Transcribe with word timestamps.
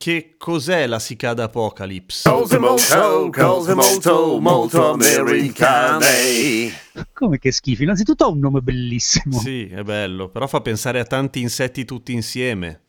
Che, 0.00 0.36
cos'è 0.38 0.86
la 0.86 1.00
cicada 1.00 1.42
Apocalypse? 1.42 2.30
Cose 2.30 2.56
molto, 2.60 3.30
cose 3.32 3.74
molto, 3.74 4.38
molto 4.38 4.92
americane. 4.92 6.70
Come 7.12 7.40
che 7.40 7.50
schifo? 7.50 7.82
Innanzitutto 7.82 8.22
ha 8.22 8.28
un 8.28 8.38
nome 8.38 8.60
bellissimo. 8.60 9.40
Sì, 9.40 9.66
è 9.66 9.82
bello, 9.82 10.28
però 10.28 10.46
fa 10.46 10.60
pensare 10.60 11.00
a 11.00 11.04
tanti 11.04 11.40
insetti 11.40 11.84
tutti 11.84 12.12
insieme. 12.12 12.82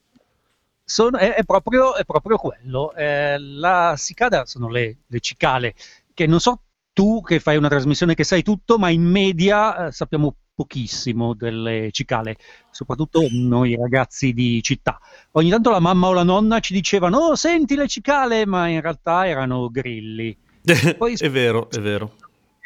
Sono- 0.83 1.17
è, 1.17 1.33
è 1.33 1.43
proprio, 1.45 1.95
è 1.95 2.05
proprio 2.05 2.37
quello. 2.37 2.93
Eh, 2.93 3.39
la 3.39 3.95
cicada 3.97 4.45
sono 4.45 4.69
le, 4.69 4.97
le 5.07 5.19
cicale, 5.19 5.73
che 6.13 6.27
non 6.27 6.39
so 6.39 6.61
tu 6.93 7.23
che 7.23 7.39
fai 7.39 7.57
una 7.57 7.69
trasmissione 7.69 8.13
che 8.13 8.23
sai 8.23 8.43
tutto, 8.43 8.77
ma 8.77 8.91
in 8.91 9.01
media 9.01 9.87
eh, 9.87 9.91
sappiamo 9.91 10.35
pochissimo 10.59 11.33
delle 11.35 11.87
cicale, 11.91 12.35
soprattutto 12.69 13.25
noi 13.31 13.77
ragazzi 13.77 14.33
di 14.33 14.61
città. 14.61 14.99
Ogni 15.31 15.49
tanto 15.49 15.69
la 15.69 15.79
mamma 15.79 16.07
o 16.07 16.11
la 16.11 16.23
nonna 16.23 16.59
ci 16.59 16.73
dicevano, 16.73 17.17
oh 17.17 17.35
senti 17.35 17.77
le 17.77 17.87
cicale, 17.87 18.45
ma 18.45 18.67
in 18.67 18.81
realtà 18.81 19.25
erano 19.25 19.69
grilli. 19.69 20.37
Poi- 20.97 21.13
è 21.13 21.29
vero, 21.29 21.69
è 21.69 21.79
vero. 21.79 22.15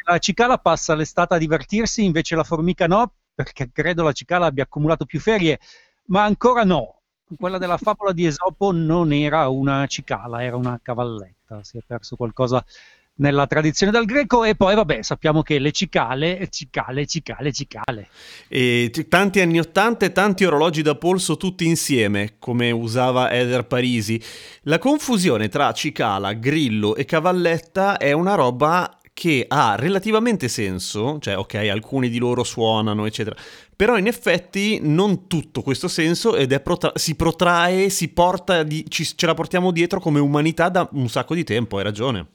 La 0.05 0.17
cicala 0.17 0.57
passa 0.57 0.95
l'estate 0.95 1.35
a 1.35 1.37
divertirsi, 1.37 2.03
invece 2.03 2.35
la 2.35 2.43
formica 2.43 2.87
no, 2.87 3.11
perché 3.35 3.69
credo 3.71 4.01
la 4.01 4.11
cicala 4.11 4.47
abbia 4.47 4.63
accumulato 4.63 5.05
più 5.05 5.19
ferie, 5.19 5.59
ma 6.05 6.23
ancora 6.23 6.63
no. 6.63 7.01
Quella 7.37 7.59
della 7.59 7.77
favola 7.77 8.11
di 8.11 8.25
Esopo 8.25 8.71
non 8.71 9.13
era 9.13 9.47
una 9.49 9.85
cicala, 9.85 10.43
era 10.43 10.55
una 10.55 10.79
cavalletta. 10.81 11.63
Si 11.63 11.77
è 11.77 11.81
perso 11.85 12.15
qualcosa 12.15 12.63
nella 13.15 13.45
tradizione 13.45 13.91
dal 13.91 14.05
greco 14.05 14.43
e 14.43 14.55
poi 14.55 14.73
vabbè 14.73 15.01
sappiamo 15.03 15.43
che 15.43 15.59
le 15.59 15.71
cicale, 15.71 16.47
cicale, 16.49 17.05
cicale, 17.05 17.51
cicale. 17.51 18.07
E 18.47 18.89
t- 18.91 19.07
tanti 19.07 19.39
anni 19.39 19.59
80 19.59 20.05
e 20.05 20.11
tanti 20.11 20.45
orologi 20.45 20.81
da 20.81 20.95
polso 20.95 21.37
tutti 21.37 21.65
insieme, 21.65 22.35
come 22.39 22.71
usava 22.71 23.31
Eder 23.31 23.67
Parisi. 23.67 24.21
La 24.63 24.79
confusione 24.79 25.49
tra 25.49 25.71
cicala, 25.73 26.33
grillo 26.33 26.95
e 26.95 27.05
cavalletta 27.05 27.97
è 27.97 28.11
una 28.13 28.35
roba 28.35 28.97
che 29.13 29.45
ha 29.47 29.75
relativamente 29.75 30.47
senso, 30.47 31.19
cioè 31.19 31.37
ok, 31.37 31.53
alcuni 31.53 32.09
di 32.09 32.17
loro 32.17 32.43
suonano, 32.43 33.05
eccetera, 33.05 33.35
però 33.75 33.95
in 33.99 34.07
effetti 34.07 34.79
non 34.81 35.27
tutto 35.27 35.61
questo 35.61 35.87
senso 35.87 36.35
ed 36.35 36.51
è 36.51 36.59
protra- 36.61 36.93
si 36.95 37.13
protrae, 37.13 37.89
si 37.89 38.07
porta, 38.07 38.63
di- 38.63 38.85
ci- 38.89 39.15
ce 39.15 39.25
la 39.27 39.35
portiamo 39.35 39.69
dietro 39.69 39.99
come 39.99 40.19
umanità 40.19 40.69
da 40.69 40.89
un 40.93 41.09
sacco 41.09 41.35
di 41.35 41.43
tempo, 41.43 41.77
hai 41.77 41.83
ragione. 41.83 42.27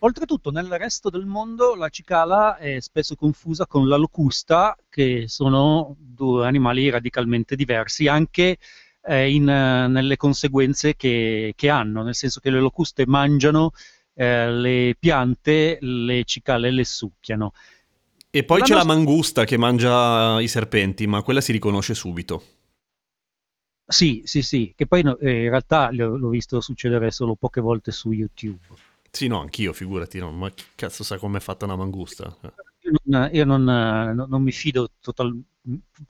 Oltretutto 0.00 0.50
nel 0.50 0.68
resto 0.68 1.10
del 1.10 1.26
mondo 1.26 1.74
la 1.74 1.88
cicala 1.88 2.56
è 2.56 2.78
spesso 2.80 3.16
confusa 3.16 3.66
con 3.66 3.88
la 3.88 3.96
locusta, 3.96 4.76
che 4.88 5.24
sono 5.26 5.96
due 5.98 6.46
animali 6.46 6.88
radicalmente 6.88 7.56
diversi, 7.56 8.06
anche 8.06 8.58
eh, 9.02 9.30
in, 9.32 9.48
eh, 9.48 9.88
nelle 9.88 10.16
conseguenze 10.16 10.94
che, 10.94 11.52
che 11.56 11.68
hanno, 11.68 12.04
nel 12.04 12.14
senso 12.14 12.38
che 12.38 12.50
le 12.50 12.60
locuste 12.60 13.06
mangiano 13.06 13.72
eh, 14.14 14.52
le 14.52 14.96
piante, 14.96 15.78
le 15.80 16.22
cicale 16.24 16.70
le 16.70 16.84
succhiano. 16.84 17.52
E 18.30 18.44
poi 18.44 18.60
La 18.60 18.64
c'è 18.66 18.74
nostra- 18.74 18.92
la 18.92 18.96
mangusta 18.98 19.44
che 19.44 19.56
mangia 19.56 20.40
i 20.40 20.46
serpenti, 20.46 21.08
ma 21.08 21.22
quella 21.22 21.40
si 21.40 21.50
riconosce 21.50 21.94
subito. 21.94 22.42
Sì, 23.90 24.22
sì, 24.26 24.42
sì, 24.42 24.72
che 24.76 24.86
poi 24.86 25.02
no- 25.02 25.18
eh, 25.18 25.44
in 25.44 25.48
realtà 25.50 25.90
l'ho, 25.90 26.16
l'ho 26.16 26.28
visto 26.28 26.60
succedere 26.60 27.10
solo 27.10 27.34
poche 27.34 27.60
volte 27.60 27.90
su 27.90 28.12
YouTube. 28.12 28.60
Sì, 29.10 29.26
no, 29.26 29.40
anch'io, 29.40 29.72
figurati, 29.72 30.18
no, 30.18 30.30
ma 30.32 30.50
chi 30.50 30.64
cazzo 30.74 31.02
sa 31.02 31.18
com'è 31.18 31.40
fatta 31.40 31.64
una 31.64 31.76
mangusta? 31.76 32.36
Io 32.80 32.92
non, 33.04 33.28
io 33.32 33.44
non, 33.44 33.64
non- 33.64 34.28
non 34.28 34.42
mi 34.42 34.52
fido 34.52 34.92
totalmente, 35.00 35.48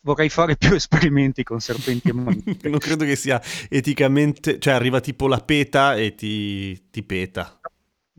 vorrei 0.00 0.28
fare 0.28 0.56
più 0.56 0.74
esperimenti 0.74 1.42
con 1.42 1.60
serpenti 1.60 2.10
e 2.10 2.12
manguste. 2.12 2.68
Non 2.68 2.78
credo 2.78 3.04
che 3.04 3.16
sia 3.16 3.40
eticamente, 3.68 4.58
cioè 4.58 4.74
arriva 4.74 5.00
tipo 5.00 5.26
la 5.28 5.38
peta 5.40 5.96
e 5.96 6.14
ti, 6.14 6.90
ti 6.90 7.02
peta. 7.02 7.58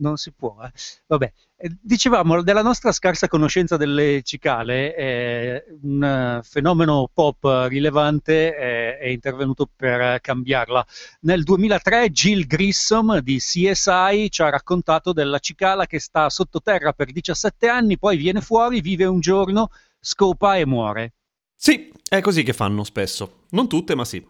Non 0.00 0.16
si 0.16 0.32
può. 0.32 0.56
eh. 0.62 0.70
Vabbè, 1.06 1.32
eh, 1.56 1.76
dicevamo 1.80 2.42
della 2.42 2.62
nostra 2.62 2.92
scarsa 2.92 3.28
conoscenza 3.28 3.76
delle 3.76 4.22
cicale, 4.22 4.94
eh, 4.96 5.64
un 5.82 6.02
eh, 6.02 6.40
fenomeno 6.42 7.08
pop 7.12 7.66
rilevante 7.68 8.56
eh, 8.56 8.98
è 8.98 9.06
intervenuto 9.08 9.68
per 9.74 10.20
cambiarla. 10.20 10.84
Nel 11.20 11.42
2003 11.42 12.10
Jill 12.10 12.46
Grissom 12.46 13.20
di 13.20 13.38
CSI 13.38 14.30
ci 14.30 14.42
ha 14.42 14.50
raccontato 14.50 15.12
della 15.12 15.38
cicala 15.38 15.86
che 15.86 15.98
sta 15.98 16.28
sottoterra 16.28 16.92
per 16.92 17.12
17 17.12 17.68
anni, 17.68 17.98
poi 17.98 18.16
viene 18.16 18.40
fuori, 18.40 18.80
vive 18.80 19.04
un 19.06 19.20
giorno, 19.20 19.70
scopa 20.00 20.56
e 20.56 20.66
muore. 20.66 21.12
Sì, 21.54 21.92
è 22.08 22.20
così 22.22 22.42
che 22.42 22.54
fanno 22.54 22.84
spesso. 22.84 23.44
Non 23.50 23.68
tutte, 23.68 23.94
ma 23.94 24.06
sì. 24.06 24.29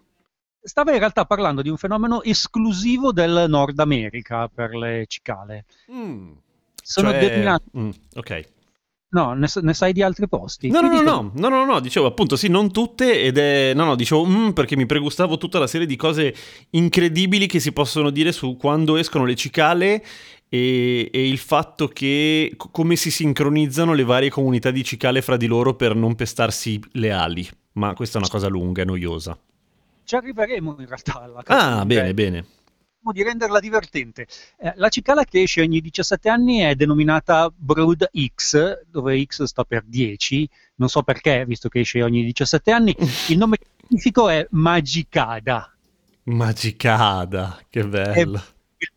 Stava 0.62 0.92
in 0.92 0.98
realtà 0.98 1.24
parlando 1.24 1.62
di 1.62 1.68
un 1.70 1.76
fenomeno 1.76 2.22
esclusivo 2.22 3.12
del 3.12 3.46
Nord 3.48 3.78
America 3.78 4.48
per 4.48 4.74
le 4.74 5.04
cicale. 5.08 5.64
Mm, 5.90 6.32
Sono 6.82 7.10
cioè- 7.10 7.20
determinate. 7.20 7.64
mm, 7.78 7.90
ok. 8.16 8.48
No, 9.12 9.32
ne, 9.32 9.48
ne 9.62 9.74
sai 9.74 9.92
di 9.92 10.02
altri 10.02 10.28
posti? 10.28 10.68
No, 10.68 10.80
no, 10.80 10.88
no, 10.88 11.02
no, 11.02 11.32
no, 11.34 11.48
no, 11.48 11.64
no, 11.64 11.80
dicevo 11.80 12.06
appunto 12.06 12.36
sì, 12.36 12.46
non 12.48 12.70
tutte 12.70 13.20
ed 13.22 13.38
è... 13.38 13.72
No, 13.74 13.84
no, 13.84 13.96
dicevo 13.96 14.24
mm, 14.24 14.50
perché 14.50 14.76
mi 14.76 14.86
pregustavo 14.86 15.36
tutta 15.36 15.58
la 15.58 15.66
serie 15.66 15.86
di 15.86 15.96
cose 15.96 16.32
incredibili 16.70 17.46
che 17.46 17.58
si 17.58 17.72
possono 17.72 18.10
dire 18.10 18.30
su 18.30 18.56
quando 18.56 18.96
escono 18.96 19.24
le 19.24 19.34
cicale 19.34 20.04
e, 20.48 21.10
e 21.12 21.28
il 21.28 21.38
fatto 21.38 21.88
che 21.88 22.52
co- 22.56 22.68
come 22.70 22.94
si 22.94 23.10
sincronizzano 23.10 23.94
le 23.94 24.04
varie 24.04 24.30
comunità 24.30 24.70
di 24.70 24.84
cicale 24.84 25.22
fra 25.22 25.36
di 25.36 25.46
loro 25.46 25.74
per 25.74 25.96
non 25.96 26.14
pestarsi 26.14 26.80
le 26.92 27.10
ali. 27.10 27.48
Ma 27.72 27.94
questa 27.94 28.18
è 28.18 28.20
una 28.20 28.30
cosa 28.30 28.46
lunga 28.46 28.82
e 28.82 28.84
noiosa. 28.84 29.36
Ci 30.10 30.16
arriveremo 30.16 30.74
in 30.80 30.86
realtà 30.86 31.22
alla. 31.22 31.40
Ah, 31.46 31.84
bene, 31.84 32.12
bene. 32.14 32.44
Di 33.00 33.22
renderla 33.22 33.60
divertente. 33.60 34.26
Eh, 34.58 34.72
la 34.74 34.88
cicala 34.88 35.22
che 35.22 35.42
esce 35.42 35.60
ogni 35.60 35.80
17 35.80 36.28
anni 36.28 36.58
è 36.58 36.74
denominata 36.74 37.48
Brood 37.54 38.10
X, 38.34 38.86
dove 38.90 39.22
X 39.22 39.44
sta 39.44 39.62
per 39.62 39.84
10, 39.86 40.50
non 40.78 40.88
so 40.88 41.04
perché, 41.04 41.44
visto 41.46 41.68
che 41.68 41.78
esce 41.78 42.02
ogni 42.02 42.24
17 42.24 42.72
anni. 42.72 42.96
Il 43.28 43.38
nome 43.38 43.58
scientifico 43.86 44.28
è 44.28 44.44
Magicada. 44.50 45.72
Magicada, 46.24 47.62
che 47.70 47.86
bello. 47.86 48.42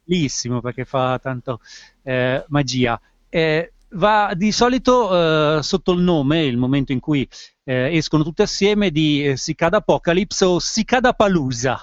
Bellissimo 0.05 0.61
perché 0.61 0.83
fa 0.83 1.19
tanto 1.19 1.59
eh, 2.01 2.43
magia. 2.47 2.99
Eh, 3.29 3.73
va 3.89 4.33
di 4.33 4.51
solito 4.51 5.57
eh, 5.57 5.61
sotto 5.61 5.91
il 5.91 6.01
nome, 6.01 6.43
il 6.43 6.57
momento 6.57 6.91
in 6.91 6.99
cui 6.99 7.29
eh, 7.63 7.95
escono 7.97 8.23
tutte 8.23 8.43
assieme, 8.43 8.91
di 8.91 9.25
eh, 9.27 9.37
Cicada 9.37 9.77
Apocalypse 9.77 10.45
o 10.45 10.59
Cicada 10.59 11.13
Palusa. 11.13 11.79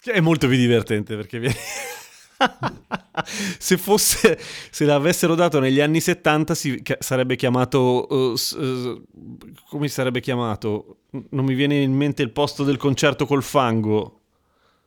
Cioè, 0.00 0.14
È 0.14 0.20
molto 0.20 0.48
più 0.48 0.56
divertente 0.56 1.16
perché 1.16 1.38
viene... 1.38 1.56
se 3.58 3.76
fosse 3.76 4.38
se 4.70 4.84
l'avessero 4.86 5.34
dato 5.34 5.60
negli 5.60 5.80
anni 5.80 6.00
70 6.00 6.54
si, 6.54 6.82
sarebbe 6.98 7.36
chiamato 7.36 8.06
uh, 8.08 8.34
uh, 8.34 9.04
come 9.68 9.88
si 9.88 9.94
sarebbe 9.94 10.20
chiamato 10.20 11.00
non 11.30 11.44
mi 11.44 11.52
viene 11.54 11.82
in 11.82 11.92
mente 11.92 12.22
il 12.22 12.30
posto 12.30 12.64
del 12.64 12.78
concerto 12.78 13.26
col 13.26 13.42
fango 13.42 14.20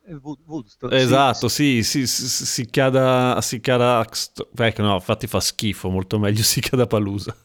Eh, 0.05 0.15
Wood- 0.15 0.43
Woodstock, 0.45 0.93
esatto 0.93 1.47
sì, 1.49 1.83
sì, 1.83 2.07
sì, 2.07 2.27
sì, 2.27 2.45
si 2.45 2.65
cada 2.69 3.39
si 3.41 3.59
cada 3.59 4.05
ecco 4.55 4.81
no 4.81 4.93
infatti 4.95 5.27
fa 5.27 5.39
schifo 5.39 5.89
molto 5.89 6.19
meglio 6.19 6.43
si 6.43 6.61
cada 6.61 6.87
palusa 6.87 7.35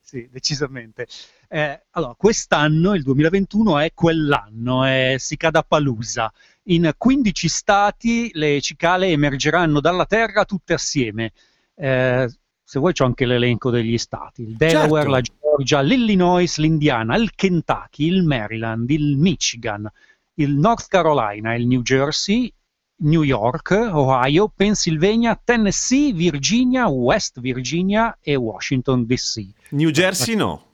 Sì, 0.00 0.28
decisamente. 0.30 1.06
Eh, 1.52 1.82
allora, 1.90 2.14
quest'anno, 2.16 2.94
il 2.94 3.02
2021, 3.02 3.80
è 3.80 3.92
quell'anno, 3.92 4.84
è 4.84 5.16
Cicadapalusa. 5.18 6.32
In 6.64 6.92
15 6.96 7.48
stati 7.48 8.30
le 8.34 8.60
cicale 8.60 9.08
emergeranno 9.08 9.80
dalla 9.80 10.06
terra 10.06 10.44
tutte 10.44 10.74
assieme. 10.74 11.32
Eh, 11.74 12.32
se 12.62 12.78
vuoi 12.78 12.92
c'ho 12.92 13.04
anche 13.04 13.26
l'elenco 13.26 13.70
degli 13.70 13.98
stati. 13.98 14.42
Il 14.42 14.54
Delaware, 14.54 15.10
Certo. 15.10 15.10
la 15.10 15.20
Georgia, 15.20 15.80
l'Illinois, 15.80 16.56
l'Indiana, 16.58 17.16
il 17.16 17.32
Kentucky, 17.34 18.06
il 18.06 18.22
Maryland, 18.22 18.88
il 18.88 19.16
Michigan, 19.16 19.90
il 20.34 20.54
North 20.54 20.86
Carolina, 20.86 21.56
il 21.56 21.66
New 21.66 21.82
Jersey, 21.82 22.52
New 22.98 23.22
York, 23.22 23.72
Ohio, 23.72 24.52
Pennsylvania, 24.54 25.40
Tennessee, 25.42 26.12
Virginia, 26.12 26.86
West 26.86 27.40
Virginia 27.40 28.16
e 28.20 28.36
Washington 28.36 29.04
DC. 29.04 29.48
New 29.70 29.90
Jersey 29.90 30.36
no 30.36 30.68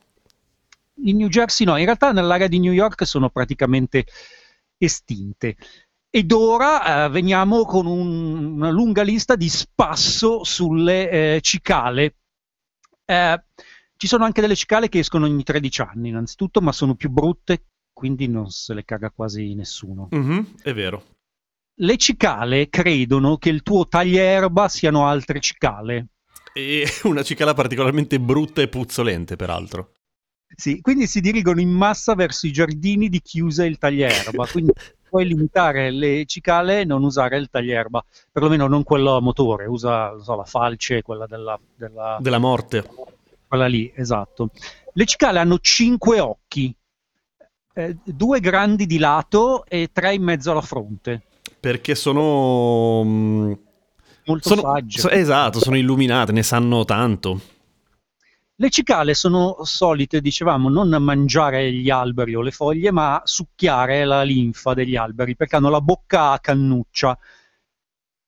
In 1.03 1.17
New 1.17 1.27
Jersey 1.27 1.65
no, 1.65 1.77
in 1.77 1.85
realtà 1.85 2.11
nell'area 2.11 2.47
di 2.47 2.59
New 2.59 2.71
York 2.71 3.05
sono 3.05 3.29
praticamente 3.29 4.05
estinte. 4.77 5.55
Ed 6.09 6.31
ora 6.31 7.05
eh, 7.05 7.09
veniamo 7.09 7.65
con 7.65 7.85
un, 7.85 8.55
una 8.55 8.69
lunga 8.69 9.03
lista 9.03 9.35
di 9.35 9.49
spasso 9.49 10.43
sulle 10.43 11.09
eh, 11.35 11.41
cicale. 11.41 12.15
Eh, 13.05 13.43
ci 13.97 14.07
sono 14.07 14.23
anche 14.23 14.41
delle 14.41 14.55
cicale 14.55 14.89
che 14.89 14.99
escono 14.99 15.25
ogni 15.25 15.43
13 15.43 15.81
anni, 15.81 16.09
innanzitutto, 16.09 16.61
ma 16.61 16.71
sono 16.71 16.95
più 16.95 17.09
brutte, 17.09 17.65
quindi 17.91 18.27
non 18.27 18.49
se 18.49 18.73
le 18.73 18.85
caga 18.85 19.09
quasi 19.09 19.53
nessuno. 19.55 20.09
Mm-hmm, 20.15 20.39
è 20.61 20.73
vero. 20.73 21.03
Le 21.79 21.97
cicale 21.97 22.69
credono 22.69 23.37
che 23.37 23.49
il 23.49 23.61
tuo 23.61 23.87
taglierba 23.87 24.69
siano 24.69 25.07
altre 25.07 25.39
cicale. 25.39 26.07
E 26.53 26.85
una 27.03 27.21
cicala 27.23 27.53
particolarmente 27.53 28.19
brutta 28.19 28.61
e 28.61 28.67
puzzolente, 28.67 29.35
peraltro. 29.35 29.96
Sì, 30.55 30.81
quindi 30.81 31.07
si 31.07 31.21
dirigono 31.21 31.59
in 31.61 31.69
massa 31.69 32.15
verso 32.15 32.47
i 32.47 32.51
giardini 32.51 33.09
di 33.09 33.21
chi 33.21 33.39
usa 33.41 33.65
il 33.65 33.77
taglierba. 33.77 34.47
Quindi 34.47 34.73
puoi 35.07 35.27
limitare 35.27 35.91
le 35.91 36.25
cicale 36.25 36.81
e 36.81 36.85
non 36.85 37.03
usare 37.03 37.37
il 37.37 37.49
taglierba, 37.49 38.03
perlomeno 38.31 38.67
non 38.67 38.83
quello 38.83 39.15
a 39.15 39.21
motore, 39.21 39.65
usa 39.65 40.17
so, 40.19 40.35
la 40.35 40.43
falce, 40.43 41.01
quella 41.01 41.27
della, 41.27 41.59
della... 41.75 42.17
della 42.19 42.39
morte. 42.39 42.89
Quella 43.47 43.67
lì, 43.67 43.91
esatto. 43.95 44.49
Le 44.93 45.05
cicale 45.05 45.39
hanno 45.39 45.59
cinque 45.59 46.19
occhi, 46.19 46.75
eh, 47.73 47.97
due 48.03 48.39
grandi 48.39 48.85
di 48.85 48.97
lato 48.97 49.63
e 49.65 49.89
tre 49.93 50.15
in 50.15 50.23
mezzo 50.23 50.51
alla 50.51 50.61
fronte. 50.61 51.21
Perché 51.59 51.95
sono... 51.95 53.03
mm, 53.05 53.51
Molto 54.25 54.49
sono 54.49 54.61
sagge. 54.61 55.09
esatto, 55.11 55.59
sono 55.59 55.77
illuminate, 55.77 56.31
ne 56.31 56.43
sanno 56.43 56.83
tanto. 56.83 57.39
Le 58.59 58.71
cicale 58.71 59.13
sono 59.13 59.63
solite, 59.65 60.19
dicevamo, 60.19 60.67
non 60.67 60.89
mangiare 61.03 61.71
gli 61.71 61.91
alberi 61.91 62.33
o 62.33 62.41
le 62.41 62.49
foglie, 62.49 62.91
ma 62.91 63.21
succhiare 63.23 64.03
la 64.03 64.23
linfa 64.23 64.73
degli 64.73 64.95
alberi, 64.95 65.35
perché 65.35 65.57
hanno 65.57 65.69
la 65.69 65.79
bocca 65.79 66.31
a 66.31 66.39
cannuccia, 66.39 67.15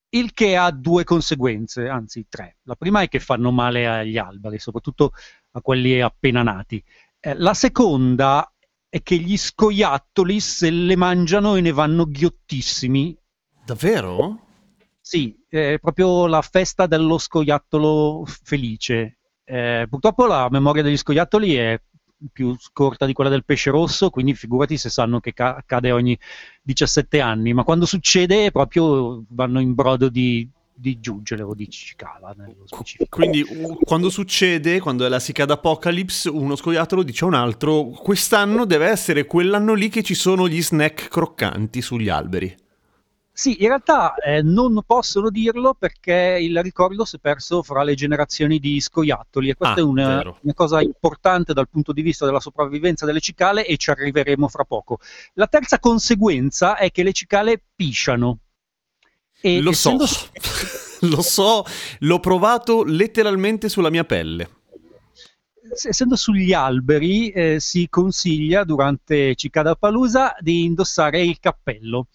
il 0.09 0.31
che 0.33 0.55
ha 0.55 0.69
due 0.69 1.03
conseguenze, 1.03 1.87
anzi 1.87 2.27
tre. 2.29 2.57
La 2.63 2.75
prima 2.75 3.01
è 3.01 3.07
che 3.07 3.19
fanno 3.19 3.49
male 3.49 3.87
agli 3.87 4.19
alberi, 4.19 4.59
soprattutto 4.59 5.13
a 5.53 5.61
quelli 5.61 5.99
appena 5.99 6.43
nati. 6.43 6.83
Eh, 7.19 7.33
la 7.33 7.55
seconda 7.55 8.53
è 8.87 9.01
che 9.01 9.17
gli 9.17 9.35
scoiattoli 9.35 10.39
se 10.39 10.69
le 10.69 10.95
mangiano 10.95 11.55
e 11.55 11.61
ne 11.61 11.71
vanno 11.71 12.05
ghiottissimi. 12.05 13.17
Davvero? 13.65 14.45
Sì, 15.01 15.43
è 15.47 15.79
proprio 15.79 16.27
la 16.27 16.43
festa 16.43 16.85
dello 16.85 17.17
scoiattolo 17.17 18.25
felice. 18.25 19.18
Eh, 19.51 19.87
purtroppo 19.89 20.27
la 20.27 20.47
memoria 20.51 20.83
degli 20.83 20.95
scoiattoli 20.95 21.55
è 21.55 21.81
più 22.31 22.55
corta 22.71 23.07
di 23.07 23.13
quella 23.13 23.31
del 23.31 23.43
pesce 23.43 23.71
rosso, 23.71 24.11
quindi 24.11 24.35
figurati 24.35 24.77
se 24.77 24.91
sanno 24.91 25.19
che 25.19 25.33
ca- 25.33 25.55
accade 25.55 25.91
ogni 25.91 26.15
17 26.61 27.19
anni, 27.19 27.51
ma 27.53 27.63
quando 27.63 27.87
succede 27.87 28.51
proprio 28.51 29.23
vanno 29.29 29.59
in 29.59 29.73
brodo 29.73 30.07
di, 30.09 30.47
di 30.71 30.99
giuggiole 30.99 31.41
o 31.41 31.55
di 31.55 31.67
cicala 31.67 32.35
nello 32.37 32.67
specifico. 32.67 33.07
Quindi 33.09 33.43
quando 33.83 34.11
succede, 34.11 34.79
quando 34.79 35.03
è 35.03 35.09
la 35.09 35.19
cicada 35.19 35.53
apocalypse, 35.53 36.29
uno 36.29 36.55
scoiattolo 36.55 37.01
dice 37.01 37.23
a 37.23 37.27
un 37.27 37.33
altro 37.33 37.85
quest'anno 37.85 38.65
deve 38.65 38.85
essere 38.85 39.25
quell'anno 39.25 39.73
lì 39.73 39.89
che 39.89 40.03
ci 40.03 40.13
sono 40.13 40.47
gli 40.47 40.61
snack 40.61 41.07
croccanti 41.07 41.81
sugli 41.81 42.09
alberi. 42.09 42.55
Sì, 43.39 43.55
in 43.61 43.69
realtà 43.69 44.15
eh, 44.15 44.41
non 44.41 44.81
possono 44.85 45.29
dirlo 45.29 45.73
perché 45.73 46.37
il 46.41 46.61
ricordo 46.61 47.05
si 47.05 47.15
è 47.15 47.19
perso 47.19 47.63
fra 47.63 47.83
le 47.83 47.95
generazioni 47.95 48.59
di 48.59 48.81
scoiattoli 48.81 49.47
e 49.47 49.55
questa 49.55 49.75
Ah, 49.75 49.79
è 49.79 49.81
una, 49.81 50.37
una 50.41 50.53
cosa 50.53 50.81
importante 50.81 51.53
dal 51.53 51.69
punto 51.69 51.93
di 51.93 52.01
vista 52.01 52.25
della 52.25 52.41
sopravvivenza 52.41 53.05
delle 53.05 53.21
cicale 53.21 53.65
e 53.65 53.77
ci 53.77 53.91
arriveremo 53.91 54.49
fra 54.49 54.65
poco. 54.65 54.99
La 55.35 55.47
terza 55.47 55.79
conseguenza 55.79 56.75
è 56.75 56.91
che 56.91 57.01
le 57.01 57.13
cicale 57.13 57.63
pisciano. 57.73 58.39
E 59.39 59.61
Lo 59.61 59.71
so, 59.71 59.95
lo 61.07 61.21
so, 61.21 61.63
l'ho 61.99 62.19
provato 62.19 62.83
letteralmente 62.83 63.69
sulla 63.69 63.89
mia 63.89 64.03
pelle. 64.03 64.49
essendo 65.87 66.17
sugli 66.17 66.51
alberi, 66.51 67.29
eh, 67.29 67.61
si 67.61 67.87
consiglia 67.89 68.65
durante 68.65 69.33
Cicada 69.35 69.75
Palusa 69.75 70.35
di 70.41 70.65
indossare 70.65 71.21
il 71.21 71.39
cappello. 71.39 72.07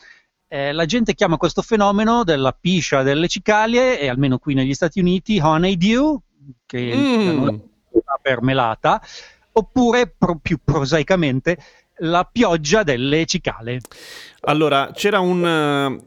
Eh, 0.55 0.71
la 0.71 0.85
gente 0.85 1.15
chiama 1.15 1.37
questo 1.37 1.62
fenomeno 1.62 2.23
della 2.23 2.53
piscia 2.53 3.03
delle 3.03 3.27
cicalie, 3.27 3.99
e 3.99 4.06
almeno 4.09 4.39
qui 4.39 4.55
negli 4.55 4.73
Stati 4.73 5.01
Uniti, 5.01 5.41
honeydew, 5.41 6.21
che 6.65 6.93
Mm. 6.95 7.49
per 8.23 8.41
melata, 8.41 9.03
oppure 9.51 10.15
pro- 10.17 10.39
più 10.41 10.59
prosaicamente 10.62 11.59
la 11.99 12.29
pioggia 12.31 12.85
delle 12.85 13.27
cicale. 13.27 13.81
Allora, 14.43 14.93
c'era 14.95 15.19
un... 15.19 15.45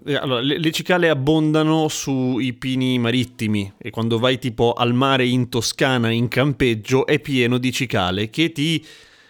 eh, 0.05 0.15
allora, 0.15 0.39
le, 0.39 0.59
le 0.59 0.71
cicale 0.71 1.09
abbondano 1.09 1.89
sui 1.89 2.53
pini 2.53 2.97
marittimi 2.99 3.73
e 3.77 3.89
quando 3.89 4.17
vai 4.17 4.39
tipo 4.39 4.71
al 4.71 4.93
mare 4.93 5.25
in 5.25 5.49
Toscana 5.49 6.09
in 6.09 6.29
campeggio 6.29 7.05
è 7.05 7.19
pieno 7.19 7.57
di 7.57 7.73
cicale 7.73 8.29
che 8.29 8.53
ti 8.53 8.85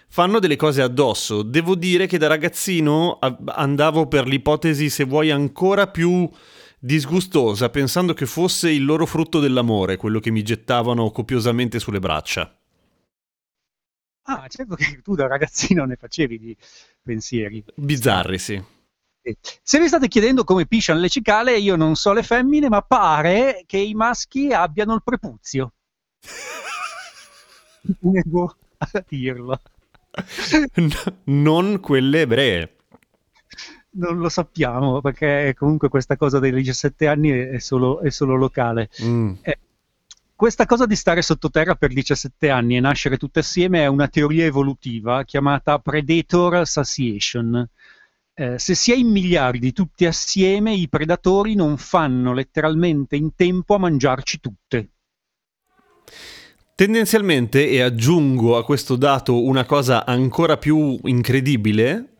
fanno 0.08 0.38
delle 0.38 0.56
cose 0.56 0.82
addosso. 0.82 1.42
Devo 1.42 1.74
dire 1.74 2.06
che 2.06 2.18
da 2.18 2.26
ragazzino 2.26 3.18
andavo 3.46 4.06
per 4.08 4.26
l'ipotesi, 4.26 4.90
se 4.90 5.04
vuoi, 5.04 5.30
ancora 5.30 5.88
più 5.88 6.28
disgustosa, 6.78 7.70
pensando 7.70 8.14
che 8.14 8.26
fosse 8.26 8.70
il 8.70 8.84
loro 8.84 9.06
frutto 9.06 9.40
dell'amore, 9.40 9.96
quello 9.96 10.20
che 10.20 10.30
mi 10.30 10.42
gettavano 10.42 11.10
copiosamente 11.10 11.78
sulle 11.78 11.98
braccia. 11.98 12.52
Ah, 14.22 14.46
certo 14.48 14.74
che 14.74 15.00
tu 15.02 15.14
da 15.14 15.26
ragazzino 15.26 15.84
ne 15.84 15.96
facevi 15.96 16.38
di 16.38 16.56
pensieri. 17.02 17.64
Bizzarri, 17.74 18.38
sì. 18.38 18.62
Se 19.62 19.78
vi 19.78 19.88
state 19.88 20.08
chiedendo 20.08 20.44
come 20.44 20.66
pisciano 20.66 21.00
le 21.00 21.08
cicale, 21.08 21.58
io 21.58 21.76
non 21.76 21.96
so 21.96 22.12
le 22.12 22.22
femmine, 22.22 22.68
ma 22.68 22.82
pare 22.82 23.64
che 23.66 23.78
i 23.78 23.94
maschi 23.94 24.52
abbiano 24.52 24.94
il 24.94 25.02
prepuzio. 25.02 25.72
Devo 27.82 28.54
a 28.78 29.04
dirlo. 29.06 29.60
Non 31.24 31.80
quelle 31.80 32.22
ebree. 32.22 32.76
Non 33.90 34.18
lo 34.18 34.28
sappiamo, 34.28 35.00
perché 35.00 35.54
comunque 35.56 35.88
questa 35.88 36.16
cosa 36.16 36.38
dei 36.38 36.52
17 36.52 37.06
anni 37.06 37.30
è 37.30 37.58
solo, 37.58 38.00
è 38.00 38.10
solo 38.10 38.36
locale. 38.36 38.90
Mm. 39.02 39.34
Questa 40.38 40.66
cosa 40.66 40.86
di 40.86 40.94
stare 40.94 41.20
sottoterra 41.20 41.74
per 41.74 41.92
17 41.92 42.48
anni 42.48 42.76
e 42.76 42.80
nascere 42.80 43.16
tutte 43.16 43.40
assieme 43.40 43.80
è 43.80 43.86
una 43.86 44.06
teoria 44.06 44.44
evolutiva 44.44 45.24
chiamata 45.24 45.80
Predator 45.80 46.64
Satiation. 46.64 47.68
Eh, 48.34 48.56
se 48.56 48.76
si 48.76 48.92
è 48.92 48.94
in 48.94 49.08
miliardi 49.08 49.72
tutti 49.72 50.06
assieme, 50.06 50.72
i 50.74 50.88
predatori 50.88 51.56
non 51.56 51.76
fanno 51.76 52.32
letteralmente 52.32 53.16
in 53.16 53.34
tempo 53.34 53.74
a 53.74 53.78
mangiarci 53.78 54.38
tutte. 54.38 54.90
Tendenzialmente, 56.78 57.68
e 57.68 57.80
aggiungo 57.80 58.56
a 58.56 58.62
questo 58.62 58.94
dato 58.94 59.42
una 59.42 59.64
cosa 59.64 60.06
ancora 60.06 60.58
più 60.58 60.96
incredibile, 61.06 62.10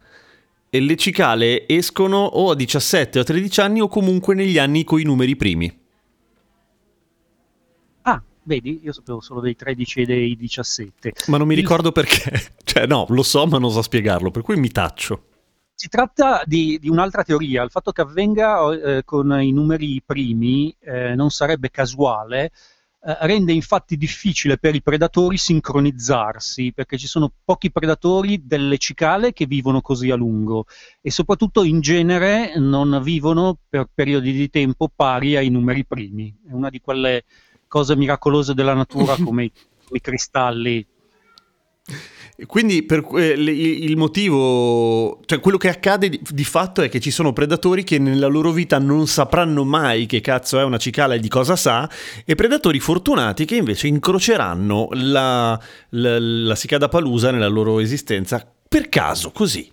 e 0.69 0.81
le 0.81 0.97
cicale 0.97 1.65
escono 1.69 2.17
o 2.25 2.50
a 2.50 2.57
17 2.57 3.21
o 3.21 3.23
a 3.23 3.25
13 3.25 3.61
anni 3.61 3.81
o 3.81 3.87
comunque 3.87 4.35
negli 4.35 4.59
anni 4.59 4.83
coi 4.83 5.05
numeri 5.05 5.37
primi. 5.37 5.79
Ah, 8.03 8.21
vedi, 8.43 8.81
io 8.83 8.93
sapevo 8.93 9.21
solo 9.21 9.41
dei 9.41 9.55
13 9.55 10.00
e 10.00 10.07
dei 10.07 10.37
17. 10.37 11.12
Ma 11.29 11.38
non 11.38 11.47
mi 11.47 11.55
Il- 11.55 11.61
ricordo 11.61 11.93
perché. 11.93 12.50
Cioè, 12.69 12.85
no, 12.88 13.07
lo 13.11 13.23
so, 13.23 13.47
ma 13.47 13.59
non 13.59 13.71
so 13.71 13.81
spiegarlo, 13.81 14.33
per 14.33 14.43
cui 14.43 14.57
mi 14.57 14.71
taccio. 14.71 15.23
Si 15.73 15.87
tratta 15.87 16.43
di, 16.45 16.79
di 16.81 16.88
un'altra 16.88 17.23
teoria, 17.23 17.62
il 17.62 17.71
fatto 17.71 17.93
che 17.93 18.00
avvenga 18.00 18.73
eh, 18.73 19.05
con 19.05 19.41
i 19.41 19.53
numeri 19.53 20.03
primi 20.05 20.75
eh, 20.81 21.15
non 21.15 21.31
sarebbe 21.31 21.71
casuale, 21.71 22.47
eh, 22.47 22.50
rende 23.00 23.52
infatti 23.52 23.97
difficile 23.97 24.59
per 24.59 24.75
i 24.75 24.83
predatori 24.83 25.37
sincronizzarsi, 25.37 26.73
perché 26.73 26.99
ci 26.99 27.07
sono 27.07 27.33
pochi 27.45 27.71
predatori 27.71 28.43
delle 28.45 28.78
cicale 28.78 29.33
che 29.33 29.47
vivono 29.47 29.81
così 29.81 30.11
a 30.11 30.17
lungo 30.17 30.67
e 31.00 31.11
soprattutto 31.11 31.62
in 31.62 31.81
genere 31.81 32.59
non 32.59 33.00
vivono 33.02 33.57
per 33.69 33.88
periodi 33.95 34.33
di 34.33 34.50
tempo 34.50 34.90
pari 34.95 35.37
ai 35.37 35.49
numeri 35.49 35.85
primi. 35.85 36.35
È 36.47 36.52
una 36.52 36.71
di 36.71 36.81
quelle 36.81 37.25
cose 37.69 37.97
miracolose 37.97 38.55
della 38.55 38.75
natura 38.75 39.17
come 39.23 39.45
i, 39.45 39.52
i 39.93 40.00
cristalli 40.00 40.87
Quindi 42.47 42.85
per, 42.85 43.04
eh, 43.14 43.33
il 43.33 43.97
motivo, 43.97 45.21
cioè 45.25 45.40
quello 45.40 45.57
che 45.57 45.68
accade 45.68 46.09
di, 46.09 46.21
di 46.23 46.45
fatto 46.45 46.83
è 46.83 46.88
che 46.88 47.00
ci 47.00 47.11
sono 47.11 47.33
predatori 47.33 47.83
che 47.83 47.99
nella 47.99 48.28
loro 48.28 48.52
vita 48.52 48.78
non 48.78 49.09
sapranno 49.09 49.64
mai 49.64 50.07
che 50.07 50.21
cazzo 50.21 50.61
è 50.61 50.62
una 50.62 50.78
cicala 50.78 51.14
e 51.14 51.18
di 51.18 51.28
cosa 51.28 51.57
sa, 51.57 51.90
e 52.25 52.35
predatori 52.37 52.78
fortunati 52.78 53.45
che 53.45 53.57
invece 53.57 53.88
incroceranno 53.88 54.88
la, 54.92 55.59
la, 55.90 56.18
la 56.21 56.54
cicada 56.54 56.88
palusa 56.88 57.33
nella 57.33 57.49
loro 57.49 57.80
esistenza 57.80 58.49
per 58.68 58.88
caso, 58.88 59.33
così. 59.33 59.73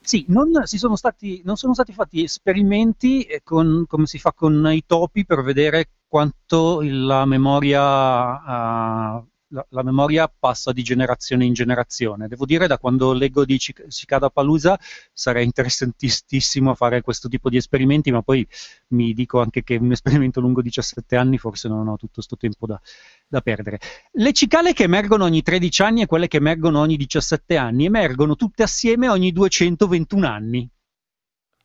Sì, 0.00 0.24
non, 0.28 0.50
stati, 0.66 1.42
non 1.44 1.56
sono 1.56 1.74
stati 1.74 1.92
fatti 1.92 2.24
esperimenti 2.24 3.22
eh, 3.22 3.40
con, 3.44 3.84
come 3.86 4.06
si 4.06 4.18
fa 4.18 4.32
con 4.32 4.68
i 4.72 4.82
topi 4.84 5.24
per 5.24 5.42
vedere 5.42 5.90
quanto 6.08 6.80
la 6.82 7.24
memoria, 7.24 7.82
ah, 7.82 9.24
la, 9.54 9.64
la, 9.70 9.82
memoria 9.82 10.28
passa 10.28 10.72
di 10.72 10.82
generazione 10.82 11.44
in 11.44 11.52
generazione. 11.52 12.26
Devo 12.26 12.44
dire, 12.44 12.66
da 12.66 12.76
quando 12.76 13.12
leggo 13.12 13.44
di 13.44 13.58
Cic- 13.58 13.86
Cicada 13.88 14.28
Palusa 14.28 14.78
sarei 15.12 15.44
interessantissimo 15.44 16.72
a 16.72 16.74
fare 16.74 17.00
questo 17.00 17.28
tipo 17.28 17.48
di 17.48 17.56
esperimenti, 17.56 18.10
ma 18.10 18.22
poi 18.22 18.46
mi 18.88 19.14
dico 19.14 19.40
anche 19.40 19.62
che 19.62 19.76
un 19.76 19.92
esperimento 19.92 20.40
lungo 20.40 20.60
17 20.60 21.16
anni 21.16 21.38
forse 21.38 21.68
non 21.68 21.86
ho 21.86 21.96
tutto 21.96 22.14
questo 22.14 22.36
tempo 22.36 22.66
da, 22.66 22.80
da 23.28 23.40
perdere. 23.40 23.78
Le 24.12 24.32
cicale 24.32 24.72
che 24.72 24.82
emergono 24.82 25.24
ogni 25.24 25.42
13 25.42 25.82
anni 25.82 26.02
e 26.02 26.06
quelle 26.06 26.28
che 26.28 26.38
emergono 26.38 26.80
ogni 26.80 26.96
17 26.96 27.56
anni 27.56 27.86
emergono 27.86 28.34
tutte 28.34 28.64
assieme 28.64 29.08
ogni 29.08 29.32
221 29.32 30.26
anni. 30.26 30.68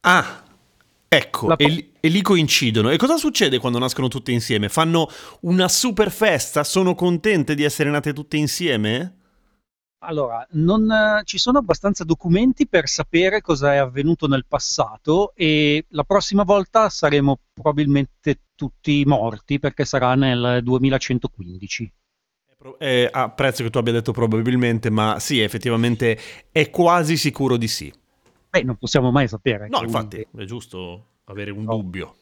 Ah, 0.01 0.43
ecco, 1.09 1.57
e, 1.57 1.67
li, 1.67 1.91
e 1.99 2.07
lì 2.07 2.21
coincidono. 2.21 2.89
E 2.89 2.97
cosa 2.97 3.17
succede 3.17 3.57
quando 3.57 3.79
nascono 3.79 4.07
tutte 4.07 4.31
insieme? 4.31 4.69
Fanno 4.69 5.09
una 5.41 5.67
super 5.67 6.11
festa? 6.11 6.63
Sono 6.63 6.95
contente 6.95 7.55
di 7.55 7.63
essere 7.63 7.89
nate 7.89 8.13
tutte 8.13 8.37
insieme? 8.37 9.15
Allora, 10.01 10.47
non, 10.51 10.89
eh, 10.89 11.21
ci 11.25 11.37
sono 11.37 11.57
abbastanza 11.57 12.05
documenti 12.05 12.67
per 12.67 12.87
sapere 12.87 13.41
cosa 13.41 13.73
è 13.73 13.77
avvenuto 13.77 14.27
nel 14.27 14.45
passato 14.47 15.33
e 15.35 15.85
la 15.89 16.05
prossima 16.05 16.43
volta 16.43 16.87
saremo 16.89 17.39
probabilmente 17.53 18.43
tutti 18.55 19.03
morti 19.05 19.59
perché 19.59 19.83
sarà 19.83 20.15
nel 20.15 20.61
2115. 20.63 21.93
Eh, 22.77 23.09
apprezzo 23.11 23.63
che 23.63 23.69
tu 23.69 23.77
abbia 23.77 23.93
detto 23.93 24.11
probabilmente, 24.11 24.89
ma 24.89 25.17
sì, 25.19 25.39
effettivamente 25.39 26.17
è 26.51 26.69
quasi 26.69 27.17
sicuro 27.17 27.57
di 27.57 27.67
sì. 27.67 27.93
Beh, 28.49 28.63
non 28.63 28.77
possiamo 28.77 29.11
mai 29.11 29.27
sapere. 29.27 29.67
No, 29.69 29.81
infatti, 29.81 30.25
è 30.35 30.43
giusto 30.43 31.05
avere 31.25 31.51
un 31.51 31.63
no. 31.63 31.75
dubbio. 31.75 32.15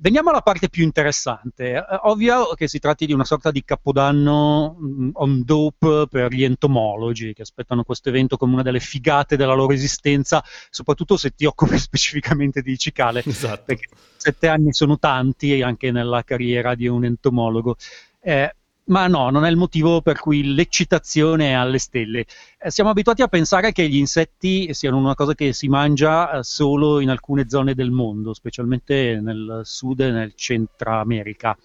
Veniamo 0.00 0.30
alla 0.30 0.42
parte 0.42 0.68
più 0.68 0.84
interessante. 0.84 1.72
È 1.72 1.84
ovvio 2.02 2.54
che 2.54 2.68
si 2.68 2.78
tratti 2.78 3.04
di 3.04 3.12
una 3.12 3.24
sorta 3.24 3.50
di 3.50 3.64
capodanno 3.64 4.76
mm, 4.80 5.10
on 5.14 5.42
dope 5.44 6.06
per 6.08 6.32
gli 6.32 6.44
entomologi 6.44 7.32
che 7.34 7.42
aspettano 7.42 7.82
questo 7.82 8.08
evento 8.08 8.36
come 8.36 8.52
una 8.52 8.62
delle 8.62 8.78
figate 8.78 9.36
della 9.36 9.54
loro 9.54 9.72
esistenza, 9.72 10.40
soprattutto 10.70 11.16
se 11.16 11.30
ti 11.30 11.46
occupi 11.46 11.76
specificamente 11.80 12.62
di 12.62 12.78
cicale. 12.78 13.24
Esatto. 13.26 13.64
Perché 13.66 13.88
sette 14.16 14.46
anni 14.46 14.72
sono 14.72 15.00
tanti 15.00 15.60
anche 15.62 15.90
nella 15.90 16.22
carriera 16.22 16.76
di 16.76 16.86
un 16.86 17.04
entomologo. 17.04 17.74
Eh, 18.20 18.54
ma 18.88 19.06
no, 19.06 19.30
non 19.30 19.44
è 19.44 19.50
il 19.50 19.56
motivo 19.56 20.02
per 20.02 20.18
cui 20.18 20.54
l'eccitazione 20.54 21.50
è 21.50 21.52
alle 21.52 21.78
stelle. 21.78 22.26
Eh, 22.58 22.70
siamo 22.70 22.90
abituati 22.90 23.22
a 23.22 23.28
pensare 23.28 23.72
che 23.72 23.88
gli 23.88 23.96
insetti 23.96 24.72
siano 24.74 24.96
una 24.96 25.14
cosa 25.14 25.34
che 25.34 25.52
si 25.52 25.68
mangia 25.68 26.32
eh, 26.32 26.42
solo 26.42 27.00
in 27.00 27.10
alcune 27.10 27.48
zone 27.48 27.74
del 27.74 27.90
mondo, 27.90 28.34
specialmente 28.34 29.20
nel 29.22 29.62
sud 29.64 30.00
e 30.00 30.10
nel 30.10 30.34
centro 30.34 30.98
America. 30.98 31.56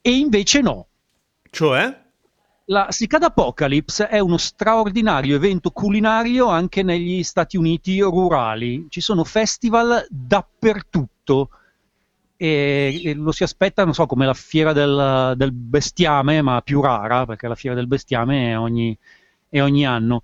E 0.00 0.10
invece 0.10 0.60
no. 0.60 0.86
Cioè? 1.50 2.06
La 2.66 2.88
Cicada 2.90 3.26
Apocalypse 3.26 4.08
è 4.08 4.18
uno 4.18 4.36
straordinario 4.36 5.36
evento 5.36 5.70
culinario 5.70 6.48
anche 6.48 6.82
negli 6.82 7.22
Stati 7.22 7.56
Uniti 7.56 8.00
rurali. 8.00 8.86
Ci 8.90 9.00
sono 9.00 9.24
festival 9.24 10.06
dappertutto 10.10 11.48
e, 12.38 13.00
e, 13.04 13.14
lo 13.14 13.32
si 13.32 13.42
aspetta, 13.42 13.84
non 13.84 13.92
so, 13.92 14.06
come 14.06 14.24
la 14.24 14.32
fiera 14.32 14.72
del, 14.72 15.34
del, 15.36 15.52
bestiame, 15.52 16.40
ma 16.40 16.62
più 16.62 16.80
rara, 16.80 17.26
perché 17.26 17.48
la 17.48 17.56
fiera 17.56 17.74
del 17.74 17.88
bestiame 17.88 18.52
è 18.52 18.58
ogni, 18.58 18.96
è 19.48 19.60
ogni 19.60 19.84
anno. 19.84 20.22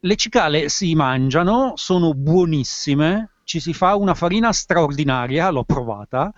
Le 0.00 0.16
cicale 0.16 0.68
si 0.68 0.94
mangiano, 0.94 1.72
sono 1.76 2.12
buonissime, 2.12 3.30
ci 3.44 3.60
si 3.60 3.72
fa 3.72 3.96
una 3.96 4.14
farina 4.14 4.52
straordinaria, 4.52 5.48
l'ho 5.48 5.64
provata, 5.64 6.32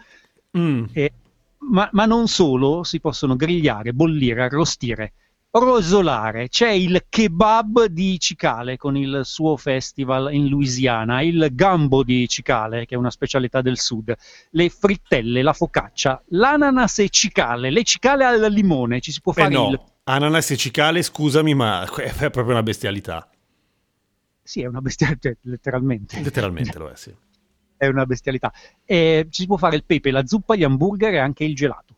mm. 0.56 0.84
e, 0.92 1.12
ma, 1.70 1.88
ma 1.92 2.06
non 2.06 2.28
solo, 2.28 2.84
si 2.84 3.00
possono 3.00 3.34
grigliare, 3.34 3.92
bollire, 3.92 4.44
arrostire 4.44 5.12
rosolare. 5.50 6.48
C'è 6.48 6.70
il 6.70 7.04
kebab 7.08 7.86
di 7.86 8.18
Cicale 8.20 8.76
con 8.76 8.96
il 8.96 9.22
suo 9.24 9.56
festival 9.56 10.32
in 10.32 10.48
Louisiana, 10.48 11.22
il 11.22 11.48
gambo 11.52 12.02
di 12.04 12.28
Cicale, 12.28 12.86
che 12.86 12.94
è 12.94 12.98
una 12.98 13.10
specialità 13.10 13.60
del 13.60 13.78
sud, 13.78 14.14
le 14.50 14.68
frittelle, 14.68 15.42
la 15.42 15.52
focaccia, 15.52 16.22
l'ananas 16.28 17.00
e 17.00 17.08
cicale, 17.08 17.70
le 17.70 17.82
cicale 17.82 18.24
al 18.24 18.52
limone, 18.52 19.00
ci 19.00 19.12
si 19.12 19.20
può 19.20 19.32
fare 19.32 19.52
eh 19.52 19.56
no. 19.56 19.70
il... 19.70 19.80
Ananas 20.04 20.50
e 20.50 20.56
cicale, 20.56 21.02
scusami, 21.02 21.54
ma 21.54 21.84
è 21.94 22.30
proprio 22.30 22.50
una 22.50 22.62
bestialità. 22.62 23.28
Sì, 24.42 24.62
è 24.62 24.66
una 24.66 24.80
bestialità, 24.80 25.28
cioè, 25.28 25.36
letteralmente. 25.42 26.20
Letteralmente 26.20 26.78
lo 26.78 26.88
è, 26.88 26.96
sì. 26.96 27.14
È 27.76 27.86
una 27.86 28.04
bestialità. 28.04 28.52
E 28.84 29.26
ci 29.30 29.42
si 29.42 29.46
può 29.46 29.56
fare 29.56 29.76
il 29.76 29.84
pepe, 29.84 30.10
la 30.10 30.26
zuppa, 30.26 30.56
gli 30.56 30.64
hamburger 30.64 31.14
e 31.14 31.18
anche 31.18 31.44
il 31.44 31.54
gelato. 31.54 31.94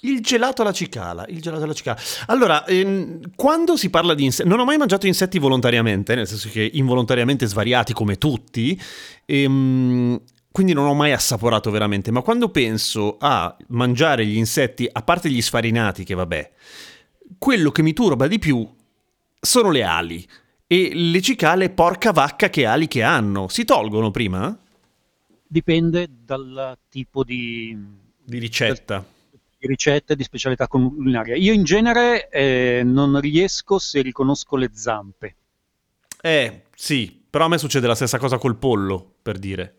Il 0.00 0.20
gelato 0.20 0.62
alla 0.62 0.72
cicala, 0.72 1.24
il 1.28 1.40
gelato 1.40 1.64
alla 1.64 1.72
cicala. 1.72 1.98
Allora, 2.26 2.64
ehm, 2.64 3.34
quando 3.36 3.76
si 3.76 3.90
parla 3.90 4.14
di 4.14 4.24
insetti, 4.24 4.48
non 4.48 4.58
ho 4.58 4.64
mai 4.64 4.76
mangiato 4.76 5.06
insetti 5.06 5.38
volontariamente, 5.38 6.14
nel 6.14 6.26
senso 6.26 6.48
che 6.48 6.68
involontariamente 6.74 7.46
svariati 7.46 7.92
come 7.92 8.18
tutti, 8.18 8.80
ehm, 9.24 10.20
quindi 10.50 10.72
non 10.72 10.86
ho 10.86 10.94
mai 10.94 11.12
assaporato 11.12 11.70
veramente, 11.70 12.10
ma 12.10 12.20
quando 12.22 12.48
penso 12.50 13.16
a 13.18 13.56
mangiare 13.68 14.26
gli 14.26 14.36
insetti, 14.36 14.88
a 14.90 15.02
parte 15.02 15.30
gli 15.30 15.40
sfarinati, 15.40 16.04
che 16.04 16.14
vabbè, 16.14 16.52
quello 17.38 17.70
che 17.70 17.82
mi 17.82 17.92
turba 17.92 18.26
di 18.26 18.38
più 18.38 18.68
sono 19.40 19.70
le 19.70 19.82
ali. 19.82 20.28
E 20.66 20.90
le 20.94 21.20
cicale, 21.20 21.70
porca 21.70 22.12
vacca, 22.12 22.48
che 22.48 22.64
ali 22.64 22.88
che 22.88 23.02
hanno. 23.02 23.48
Si 23.48 23.64
tolgono 23.64 24.10
prima? 24.10 24.56
Dipende 25.46 26.08
dal 26.24 26.78
tipo 26.88 27.22
di... 27.22 27.76
Di 28.24 28.38
ricetta 28.38 29.04
di 29.62 29.68
ricette 29.68 30.16
di 30.16 30.24
specialità 30.24 30.66
culinaria. 30.66 31.36
Io 31.36 31.52
in 31.52 31.62
genere 31.62 32.28
eh, 32.28 32.82
non 32.84 33.20
riesco 33.20 33.78
se 33.78 34.02
riconosco 34.02 34.56
le 34.56 34.70
zampe. 34.72 35.36
Eh, 36.20 36.64
sì, 36.74 37.24
però 37.30 37.44
a 37.44 37.48
me 37.48 37.58
succede 37.58 37.86
la 37.86 37.94
stessa 37.94 38.18
cosa 38.18 38.38
col 38.38 38.56
pollo, 38.56 39.14
per 39.22 39.38
dire. 39.38 39.76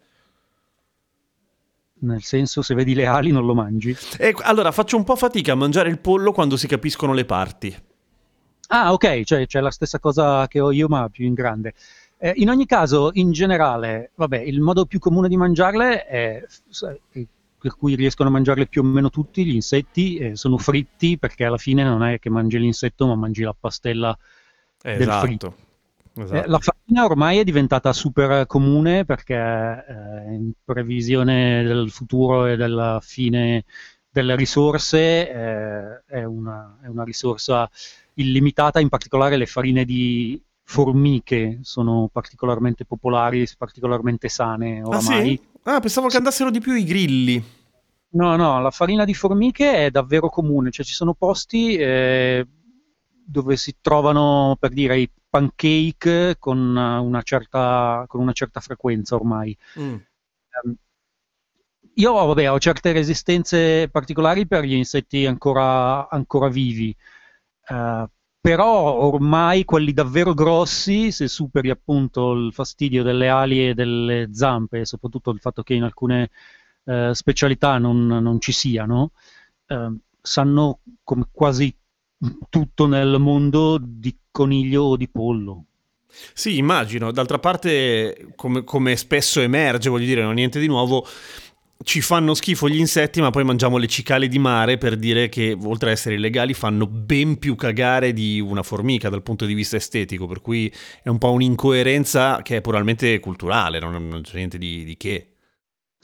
Nel 2.00 2.24
senso, 2.24 2.62
se 2.62 2.74
vedi 2.76 2.94
le 2.94 3.06
ali 3.06 3.32
non 3.32 3.46
lo 3.46 3.54
mangi. 3.54 3.96
Eh, 4.18 4.34
allora, 4.44 4.72
faccio 4.72 4.96
un 4.96 5.04
po' 5.04 5.18
fatica 5.18 5.52
a 5.52 5.56
mangiare 5.56 5.90
il 5.90 6.00
pollo 6.00 6.32
quando 6.32 6.56
si 6.56 6.68
capiscono 6.68 7.14
le 7.14 7.26
parti. 7.26 7.76
Ah, 8.68 8.94
ok, 8.94 9.24
cioè 9.24 9.46
c'è 9.46 9.60
la 9.60 9.72
stessa 9.72 10.00
cosa 10.00 10.48
che 10.48 10.62
ho 10.62 10.72
io, 10.72 10.88
ma 10.88 11.10
più 11.10 11.26
in 11.26 11.34
grande. 11.34 11.74
Eh, 12.18 12.32
in 12.38 12.50
ogni 12.50 12.66
caso, 12.66 13.10
in 13.14 13.34
generale, 13.34 14.12
vabbè, 14.16 14.40
il 14.40 14.62
modo 14.62 14.86
più 14.86 15.00
comune 15.00 15.28
di 15.28 15.36
mangiarle 15.36 16.06
è 16.06 16.44
per 17.64 17.78
cui 17.78 17.96
riescono 17.96 18.28
a 18.28 18.32
mangiarle 18.34 18.68
più 18.68 18.82
o 18.82 18.84
meno 18.84 19.10
tutti 19.10 19.46
gli 19.46 19.54
insetti, 19.56 20.18
eh, 20.18 20.36
sono 20.36 20.58
fritti 20.58 21.18
perché 21.18 21.46
alla 21.46 21.58
fine 21.58 21.82
non 21.82 22.04
è 22.04 22.20
che 22.20 22.30
mangi 22.30 22.60
l'insetto 22.60 23.08
ma 23.08 23.16
mangi 23.16 23.42
la 23.42 23.56
pastella 23.58 24.18
esatto. 24.82 24.98
del 24.98 25.12
fritto. 25.22 25.56
Esatto. 26.14 26.44
Eh, 26.44 26.48
la 26.50 26.60
farina 26.60 27.06
ormai 27.06 27.38
è 27.38 27.46
diventata 27.46 27.94
super 27.94 28.46
comune 28.48 29.06
perché 29.06 29.36
eh, 29.36 30.34
in 30.34 30.52
previsione 30.62 31.64
del 31.64 31.90
futuro 31.90 32.48
e 32.48 32.58
della 32.58 33.00
fine 33.02 33.64
delle 34.10 34.36
risorse 34.36 35.00
eh, 35.00 36.04
è 36.06 36.24
una, 36.26 36.80
è, 36.84 36.88
una, 36.88 37.06
risorsa 37.06 37.70
illimitata, 38.16 38.82
in 38.82 38.90
particolare 38.90 39.38
le 39.38 39.46
farine 39.46 39.86
di 39.86 40.40
formiche 40.64 41.60
sono 41.62 42.10
particolarmente 42.12 42.86
popolari, 42.86 43.48
particolarmente 43.58 44.30
sane 44.30 44.82
oramai. 44.82 45.20
Ah, 45.20 45.24
sì? 45.24 45.42
Ah, 45.64 45.80
pensavo 45.80 46.08
che 46.08 46.18
andassero 46.18 46.50
di 46.50 46.60
più 46.60 46.74
i 46.74 46.84
grilli. 46.84 47.44
No, 48.14 48.36
no, 48.36 48.62
la 48.62 48.72
farina 48.72 49.06
di 49.06 49.14
formiche 49.14 49.86
è 49.86 49.90
davvero 49.90 50.30
comune, 50.30 50.72
cioè 50.72 50.86
ci 50.86 50.94
sono 50.94 51.14
posti 51.14 51.76
eh, 51.76 52.46
dove 53.26 53.56
si 53.56 53.78
trovano, 53.82 54.56
per 54.60 54.72
dire, 54.72 55.00
i 55.00 55.10
pancake 55.30 56.36
con 56.38 56.60
una 56.76 57.22
certa, 57.24 58.06
con 58.08 58.22
una 58.22 58.34
certa 58.34 58.60
frequenza 58.60 59.16
ormai. 59.16 59.58
Mm. 59.80 59.96
Um, 60.64 60.76
io 61.96 62.14
vabbè, 62.14 62.52
ho 62.52 62.60
certe 62.60 62.92
resistenze 62.92 63.90
particolari 63.90 64.46
per 64.46 64.64
gli 64.64 64.74
insetti 64.74 65.26
ancora, 65.26 66.08
ancora 66.10 66.50
vivi, 66.50 66.96
uh, 67.70 68.08
però 68.44 68.96
ormai 68.96 69.64
quelli 69.64 69.94
davvero 69.94 70.34
grossi, 70.34 71.14
se 71.14 71.30
superi 71.30 71.70
appunto 71.70 72.34
il 72.34 72.52
fastidio 72.52 73.02
delle 73.02 73.30
ali 73.30 73.70
e 73.70 73.74
delle 73.74 74.32
zampe, 74.34 74.84
soprattutto 74.84 75.32
il 75.32 75.40
fatto 75.40 75.64
che 75.64 75.74
in 75.74 75.84
alcune 75.84 76.30
eh, 76.84 77.12
specialità 77.14 77.78
non, 77.78 78.06
non, 78.06 78.42
ci 78.42 78.52
siano, 78.52 79.12
eh, 79.66 79.96
sanno 80.22 80.80
come 81.06 81.30
quasi 81.32 81.74
tutto 82.50 82.86
nel 82.86 83.18
mondo 83.18 83.80
di 83.82 84.14
coniglio 84.30 84.84
o 84.84 84.98
di 84.98 85.08
pollo. 85.08 85.64
Sì, 86.34 86.58
immagino. 86.58 87.14
D'altra 87.14 87.40
parte, 87.40 88.34
come, 88.36 88.66
come 88.66 88.98
spesso 88.98 89.40
emerge, 89.40 89.88
voglio 89.88 90.06
dire, 90.06 90.22
non 90.22 90.32
è 90.32 90.36
niente 90.36 90.60
di 90.60 90.68
nuovo, 90.68 91.08
ci 91.84 92.02
fanno 92.02 92.34
schifo 92.34 92.70
gli 92.70 92.78
insetti, 92.78 93.22
ma 93.22 93.30
poi 93.30 93.44
mangiamo 93.44 93.78
le 93.78 93.88
cicale 93.88 94.28
di 94.28 94.40
mare 94.40 94.78
per 94.78 94.96
dire 94.96 95.30
che, 95.30 95.58
oltre 95.64 95.92
ad 95.92 95.96
essere 95.96 96.16
illegali, 96.16 96.54
fanno 96.54 96.88
ben 96.88 97.38
più 97.38 97.56
cagare 97.56 98.14
di 98.14 98.40
una 98.40 98.64
formica 98.64 99.10
dal 99.10 99.24
punto 99.24 99.46
di 99.46 99.54
vista 99.54 99.76
estetico. 99.76 100.28
Per 100.28 100.42
cui 100.42 100.72
è 101.02 101.10
un 101.10 101.18
po' 101.18 101.32
un'incoerenza 101.32 102.42
che 102.42 102.58
è 102.58 102.62
puramente 102.62 103.20
culturale, 103.20 103.80
non 103.80 104.22
c'è 104.24 104.38
niente 104.38 104.58
di, 104.58 104.84
di 104.84 104.98
che. 104.98 105.33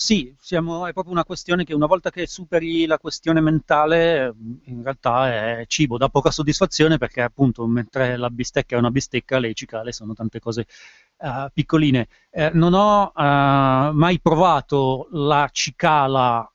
Sì, 0.01 0.34
siamo, 0.39 0.88
è 0.88 0.94
proprio 0.94 1.12
una 1.13 1.25
questione 1.25 1.65
che 1.65 1.74
una 1.74 1.86
volta 1.86 2.10
che 2.10 2.25
superi 2.25 2.86
la 2.86 2.98
questione 2.98 3.41
mentale, 3.41 4.34
in 4.63 4.82
realtà 4.82 5.27
è 5.60 5.65
cibo, 5.68 5.98
dà 5.98 6.08
poca 6.08 6.32
soddisfazione 6.32 6.98
perché 6.98 7.22
appunto 7.22 7.68
mentre 7.68 8.15
la 8.15 8.29
bistecca 8.29 8.77
è 8.77 8.79
una 8.79 8.91
bistecca, 8.91 9.39
le 9.39 9.53
cicale 9.53 9.91
sono 9.91 10.13
tante 10.13 10.39
cose 10.39 10.68
uh, 11.18 11.50
piccoline. 11.53 12.08
Eh, 12.29 12.50
non 12.53 12.74
ho 12.75 13.12
uh, 13.13 13.94
mai 13.94 14.22
provato 14.22 15.10
la 15.12 15.50
cicala 15.51 16.50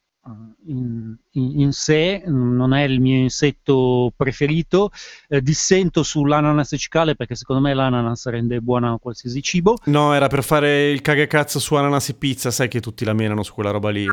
in, 0.66 1.14
in, 1.32 1.60
in, 1.60 1.72
sé, 1.72 2.22
non 2.26 2.72
è 2.72 2.82
il 2.82 3.00
mio 3.00 3.16
insetto 3.16 4.12
preferito. 4.16 4.90
Eh, 5.28 5.42
dissento 5.42 6.02
sull'ananas 6.02 6.74
cicale 6.76 7.14
perché 7.14 7.34
secondo 7.34 7.62
me 7.62 7.74
l'ananas 7.74 8.26
rende 8.26 8.60
buona 8.60 8.96
qualsiasi 9.00 9.42
cibo. 9.42 9.76
No, 9.84 10.14
era 10.14 10.28
per 10.28 10.42
fare 10.42 10.90
il 10.90 11.02
cagacazzo 11.02 11.58
su 11.58 11.74
ananas 11.74 12.08
e 12.08 12.14
pizza, 12.14 12.50
sai 12.50 12.68
che 12.68 12.80
tutti 12.80 13.04
la 13.04 13.12
menano 13.12 13.42
su 13.42 13.52
quella 13.52 13.70
roba 13.70 13.90
lì. 13.90 14.06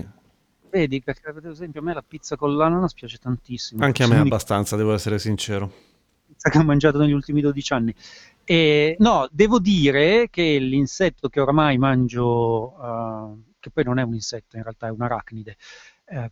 Vedi, 0.69 1.01
perché 1.01 1.29
ad 1.29 1.45
esempio 1.45 1.81
a 1.81 1.83
me 1.83 1.93
la 1.93 2.03
pizza 2.05 2.35
con 2.35 2.55
l'ananas 2.55 2.93
piace 2.93 3.17
tantissimo. 3.17 3.83
Anche 3.83 4.03
a 4.03 4.07
me 4.07 4.17
abbastanza, 4.17 4.75
devo 4.75 4.93
essere 4.93 5.19
sincero. 5.19 5.71
Pizza 6.27 6.49
che 6.49 6.57
ho 6.57 6.63
mangiato 6.63 6.97
negli 6.97 7.11
ultimi 7.11 7.41
12 7.41 7.73
anni. 7.73 7.95
E, 8.45 8.95
no, 8.99 9.27
devo 9.31 9.59
dire 9.59 10.29
che 10.29 10.57
l'insetto 10.59 11.29
che 11.29 11.39
ormai 11.41 11.77
mangio, 11.77 12.73
uh, 12.79 13.43
che 13.59 13.69
poi 13.69 13.83
non 13.83 13.99
è 13.99 14.03
un 14.03 14.13
insetto, 14.13 14.55
in 14.55 14.63
realtà 14.63 14.87
è 14.87 14.91
un 14.91 15.01
arachnide, 15.01 15.57
eh, 16.11 16.31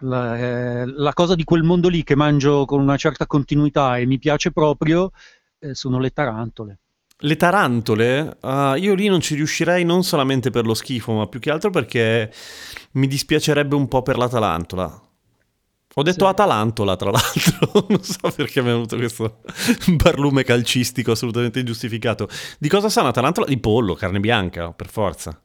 la, 0.00 0.38
eh, 0.38 0.86
la, 0.86 1.12
cosa 1.12 1.34
di 1.34 1.44
quel 1.44 1.62
mondo 1.62 1.88
lì 1.88 2.04
che 2.04 2.14
mangio 2.14 2.64
con 2.64 2.80
una 2.80 2.96
certa 2.96 3.26
continuità 3.26 3.96
e 3.96 4.06
mi 4.06 4.18
piace 4.18 4.52
proprio 4.52 5.10
eh, 5.58 5.74
sono 5.74 5.98
le 5.98 6.10
tarantole. 6.10 6.78
Le 7.16 7.36
tarantole? 7.36 8.38
Uh, 8.40 8.74
io 8.74 8.94
lì 8.94 9.06
non 9.06 9.20
ci 9.20 9.34
riuscirei 9.34 9.84
non 9.84 10.02
solamente 10.02 10.50
per 10.50 10.66
lo 10.66 10.74
schifo, 10.74 11.12
ma 11.12 11.26
più 11.26 11.38
che 11.40 11.50
altro 11.50 11.70
perché 11.70 12.30
mi 12.92 13.06
dispiacerebbe 13.06 13.74
un 13.74 13.88
po' 13.88 14.02
per 14.02 14.18
la 14.18 14.28
tarantola. 14.28 15.00
Ho 15.96 16.02
detto 16.02 16.24
sì. 16.24 16.30
Atalantola, 16.30 16.96
tra 16.96 17.12
l'altro, 17.12 17.86
non 17.88 18.02
so 18.02 18.30
perché 18.34 18.60
mi 18.60 18.68
è 18.68 18.72
venuto 18.72 18.96
questo 18.96 19.42
barlume 19.94 20.42
calcistico 20.42 21.12
assolutamente 21.12 21.60
ingiustificato. 21.60 22.28
Di 22.58 22.68
cosa 22.68 22.88
sa 22.88 23.02
una 23.02 23.12
tarantola? 23.12 23.46
Di 23.46 23.58
pollo, 23.58 23.94
carne 23.94 24.18
bianca, 24.18 24.72
per 24.72 24.88
forza 24.88 25.38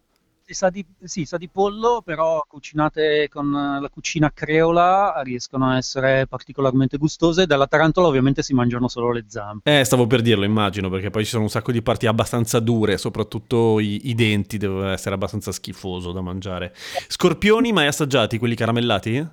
sa 0.54 0.70
di, 0.70 0.86
sì, 1.04 1.26
sa 1.26 1.38
di 1.38 1.48
pollo, 1.48 2.02
però 2.04 2.44
cucinate 2.48 3.28
con 3.30 3.52
la 3.52 3.90
cucina 3.90 4.32
creola 4.34 5.22
riescono 5.24 5.70
a 5.70 5.78
essere 5.78 6.28
particolarmente 6.28 6.98
gustose. 6.98 7.46
Dalla 7.46 7.68
tarantola 7.68 8.08
ovviamente 8.08 8.42
si 8.42 8.54
mangiano 8.54 8.88
solo 8.88 9.12
le 9.12 9.26
zampe. 9.28 9.80
Eh, 9.80 9.84
stavo 9.84 10.08
per 10.08 10.22
dirlo, 10.22 10.46
immagino, 10.46 10.90
perché 10.90 11.10
poi 11.10 11.24
ci 11.24 11.32
sono 11.32 11.44
un 11.44 11.50
sacco 11.50 11.72
di 11.72 11.82
parti 11.82 12.08
abbastanza 12.08 12.60
dure, 12.60 12.98
soprattutto 12.98 13.80
i, 13.80 14.10
i 14.10 14.16
denti, 14.16 14.58
deve 14.58 14.92
essere 14.92 15.16
abbastanza 15.16 15.52
schifoso 15.52 16.12
da 16.12 16.22
mangiare. 16.22 16.74
Scorpioni 17.08 17.72
mai 17.72 17.88
assaggiati, 17.88 18.38
quelli 18.38 18.56
caramellati? 18.56 19.28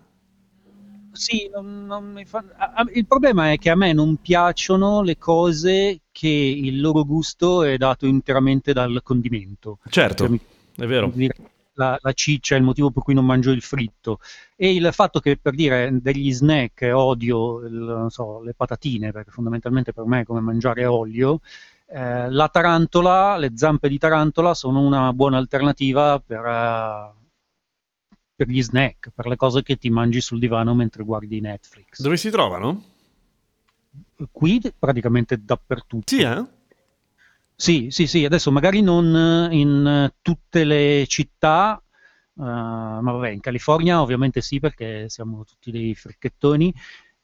Sì, 1.13 1.49
non, 1.53 1.87
non 1.87 2.23
fa... 2.27 2.45
il 2.93 3.07
problema 3.07 3.51
è 3.51 3.57
che 3.57 3.71
a 3.71 3.75
me 3.75 3.95
non 3.95 4.17
piacciono 4.17 5.01
le 5.01 5.17
cose 5.17 6.01
che 6.13 6.29
il 6.29 6.79
loro 6.79 7.05
gusto 7.05 7.63
è 7.63 7.79
dato 7.79 8.05
interamente 8.05 8.75
dal 8.75 9.01
condimento. 9.03 9.79
Certo. 9.89 10.25
Cioè, 10.25 10.29
mi 10.31 10.41
è 10.77 10.87
vero. 10.87 11.13
La, 11.79 11.99
la, 12.01 12.13
ciccia 12.13 12.55
è 12.55 12.59
il 12.59 12.65
motivo 12.65 12.91
per 12.91 13.03
cui 13.03 13.13
non 13.13 13.27
mangio 13.27 13.51
il 13.51 13.61
fritto 13.61 14.19
e 14.57 14.75
il 14.75 14.89
fatto 14.93 15.21
che 15.21 15.37
per 15.37 15.55
dire 15.55 15.91
degli 16.01 16.33
snack 16.33 16.91
odio 16.91 17.61
il, 17.67 18.07
so, 18.09 18.41
le 18.43 18.55
patatine 18.55 19.13
perché 19.13 19.31
fondamentalmente 19.31 19.93
per 19.93 20.07
me 20.07 20.21
è 20.21 20.25
come 20.25 20.41
mangiare 20.41 20.87
olio 20.87 21.41
eh, 21.89 22.31
la 22.31 22.49
tarantola, 22.49 23.37
le 23.37 23.53
zampe 23.55 23.89
di 23.89 23.99
tarantola 23.99 24.55
sono 24.55 24.81
una 24.81 25.13
buona 25.13 25.37
alternativa 25.39 26.19
per, 26.19 26.41
uh, 26.41 27.15
per 28.35 28.49
gli 28.49 28.61
snack, 28.61 29.11
per 29.15 29.27
le 29.27 29.37
cose 29.37 29.63
che 29.63 29.77
ti 29.77 29.89
mangi 29.89 30.21
sul 30.21 30.41
divano 30.41 30.75
mentre 30.75 31.05
guardi 31.05 31.41
Netflix. 31.41 32.01
Dove 32.01 32.17
si 32.17 32.31
trovano? 32.31 32.83
Qui 34.33 34.61
praticamente 34.77 35.41
dappertutto. 35.41 36.05
Sì, 36.07 36.23
eh? 36.23 36.45
Sì, 37.59 37.87
sì, 37.91 38.07
sì, 38.07 38.25
adesso 38.27 38.53
magari 38.53 38.83
non 38.83 39.51
in 39.51 40.13
tutte 40.21 40.65
le 40.65 41.07
città, 41.09 41.83
uh, 42.35 42.43
ma 42.43 43.01
vabbè, 43.01 43.31
in 43.31 43.41
California 43.41 44.03
ovviamente 44.03 44.43
sì, 44.43 44.61
perché 44.61 45.09
siamo 45.09 45.43
tutti 45.45 45.71
dei 45.71 45.95
fricchettoni, 45.95 46.73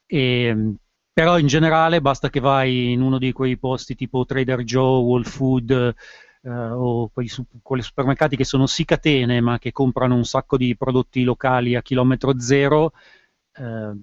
e, 0.06 0.74
però 1.12 1.38
in 1.38 1.46
generale 1.46 2.00
basta 2.00 2.30
che 2.30 2.40
vai 2.40 2.92
in 2.92 3.02
uno 3.02 3.18
di 3.18 3.32
quei 3.32 3.58
posti 3.58 3.94
tipo 3.94 4.24
Trader 4.24 4.62
Joe, 4.62 5.02
Whole 5.02 5.24
Food 5.24 5.94
uh, 6.42 6.48
o 6.50 7.08
quei, 7.12 7.28
quei, 7.60 7.82
supermercati 7.82 8.34
che 8.36 8.44
sono 8.44 8.66
sì 8.66 8.86
catene, 8.86 9.40
ma 9.42 9.58
che 9.58 9.70
comprano 9.72 10.14
un 10.14 10.24
sacco 10.24 10.56
di 10.56 10.74
prodotti 10.76 11.24
locali 11.24 11.74
a 11.74 11.82
chilometro 11.82 12.38
zero. 12.40 12.92
Uh, 13.58 14.00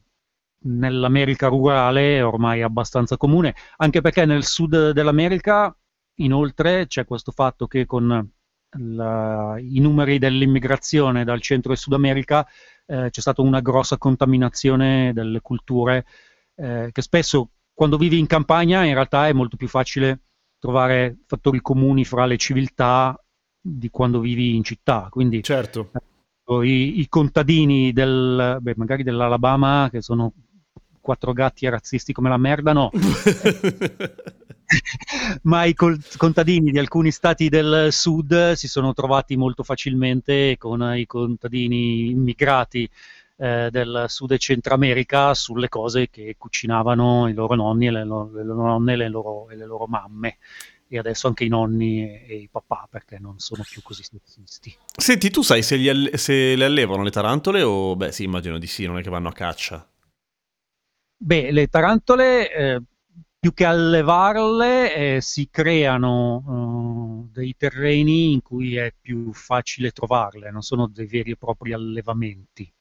nell'America 0.61 1.47
rurale 1.47 2.17
è 2.17 2.25
ormai 2.25 2.61
abbastanza 2.61 3.17
comune, 3.17 3.55
anche 3.77 4.01
perché 4.01 4.25
nel 4.25 4.43
sud 4.45 4.91
dell'America 4.91 5.73
Inoltre 6.19 6.87
c'è 6.87 7.05
questo 7.05 7.31
fatto 7.31 7.67
che 7.67 7.85
con 7.85 8.29
la, 8.77 9.55
i 9.57 9.79
numeri 9.79 10.19
dell'immigrazione 10.19 11.23
dal 11.23 11.41
Centro 11.41 11.73
e 11.73 11.75
Sud 11.75 11.93
America 11.93 12.45
eh, 12.85 13.09
c'è 13.09 13.21
stata 13.21 13.41
una 13.41 13.61
grossa 13.61 13.97
contaminazione 13.97 15.11
delle 15.13 15.41
culture 15.41 16.05
eh, 16.55 16.89
che 16.91 17.01
spesso 17.01 17.51
quando 17.73 17.97
vivi 17.97 18.19
in 18.19 18.27
campagna 18.27 18.83
in 18.83 18.93
realtà 18.93 19.27
è 19.27 19.33
molto 19.33 19.55
più 19.55 19.67
facile 19.67 20.23
trovare 20.59 21.19
fattori 21.25 21.61
comuni 21.61 22.03
fra 22.03 22.25
le 22.25 22.37
civiltà 22.37 23.17
di 23.61 23.89
quando 23.89 24.19
vivi 24.19 24.55
in 24.55 24.63
città. 24.63 25.07
Quindi 25.09 25.41
certo. 25.41 25.91
eh, 25.93 26.67
i, 26.67 26.99
i, 26.99 27.07
contadini 27.07 27.93
del, 27.93 28.57
beh, 28.59 28.73
magari 28.75 29.03
dell'Alabama 29.03 29.87
che 29.89 30.01
sono 30.01 30.33
quattro 31.09 31.33
gatti 31.33 31.67
razzisti 31.67 32.13
come 32.13 32.29
la 32.29 32.37
merda, 32.37 32.71
no. 32.71 32.91
ma 35.43 35.63
i 35.63 35.73
contadini 35.73 36.69
di 36.69 36.77
alcuni 36.77 37.09
stati 37.09 37.49
del 37.49 37.87
sud 37.89 38.51
si 38.51 38.67
sono 38.67 38.93
trovati 38.93 39.35
molto 39.35 39.63
facilmente 39.63 40.55
con 40.59 40.93
i 40.95 41.07
contadini 41.07 42.11
immigrati 42.11 42.87
eh, 43.37 43.69
del 43.71 44.05
Sud 44.07 44.33
e 44.33 44.37
Centro 44.37 44.75
America 44.75 45.33
sulle 45.33 45.69
cose 45.69 46.09
che 46.11 46.35
cucinavano 46.37 47.27
i 47.27 47.33
loro 47.33 47.55
nonni 47.55 47.87
e 47.87 47.91
le, 47.91 48.05
loro, 48.05 48.31
le 48.31 48.43
loro 48.43 48.67
nonne 48.67 48.93
e 48.93 48.97
le 48.97 49.09
loro, 49.09 49.49
e 49.49 49.55
le 49.55 49.65
loro 49.65 49.87
mamme 49.87 50.37
e 50.87 50.97
adesso 50.97 51.27
anche 51.27 51.45
i 51.45 51.47
nonni 51.47 52.03
e, 52.03 52.25
e, 52.27 52.35
i 52.35 52.49
papà 52.51 52.87
perché 52.89 53.17
non 53.19 53.39
sono 53.39 53.63
più 53.67 53.81
così 53.81 54.03
sexisti. 54.03 54.75
Senti, 54.97 55.29
tu 55.29 55.41
sai 55.41 55.63
se, 55.63 55.75
alle- 55.89 56.17
se, 56.17 56.55
le 56.55 56.65
allevano 56.65 57.03
le 57.03 57.11
tarantole 57.11 57.61
o 57.61 57.95
beh 57.95 58.11
sì, 58.11 58.23
immagino 58.23 58.57
di 58.57 58.67
sì, 58.67 58.85
non 58.85 58.97
è 58.97 59.01
che 59.01 59.09
vanno 59.09 59.29
a 59.29 59.33
caccia. 59.33 59.88
Beh, 61.21 61.51
le 61.51 61.67
tarantole 61.67 62.49
eh, 62.49 62.81
più 63.37 63.53
che 63.53 63.65
allevarle 63.65 64.95
eh, 64.95 65.21
si 65.21 65.49
creano 65.51 66.43
uh, 66.45 67.29
dei 67.29 67.55
terreni 67.57 68.31
in 68.31 68.41
cui 68.41 68.77
è 68.77 68.93
più 68.99 69.33
facile 69.33 69.91
trovarle, 69.91 70.49
non 70.49 70.61
sono 70.61 70.87
dei 70.87 71.07
veri 71.07 71.31
e 71.31 71.35
propri 71.35 71.73
allevamenti. 71.73 72.71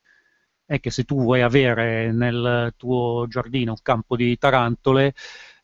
È 0.64 0.78
che 0.78 0.90
se 0.90 1.02
tu 1.02 1.20
vuoi 1.20 1.42
avere 1.42 2.12
nel 2.12 2.74
tuo 2.76 3.26
giardino 3.28 3.72
un 3.72 3.78
campo 3.82 4.14
di 4.14 4.38
tarantole, 4.38 5.14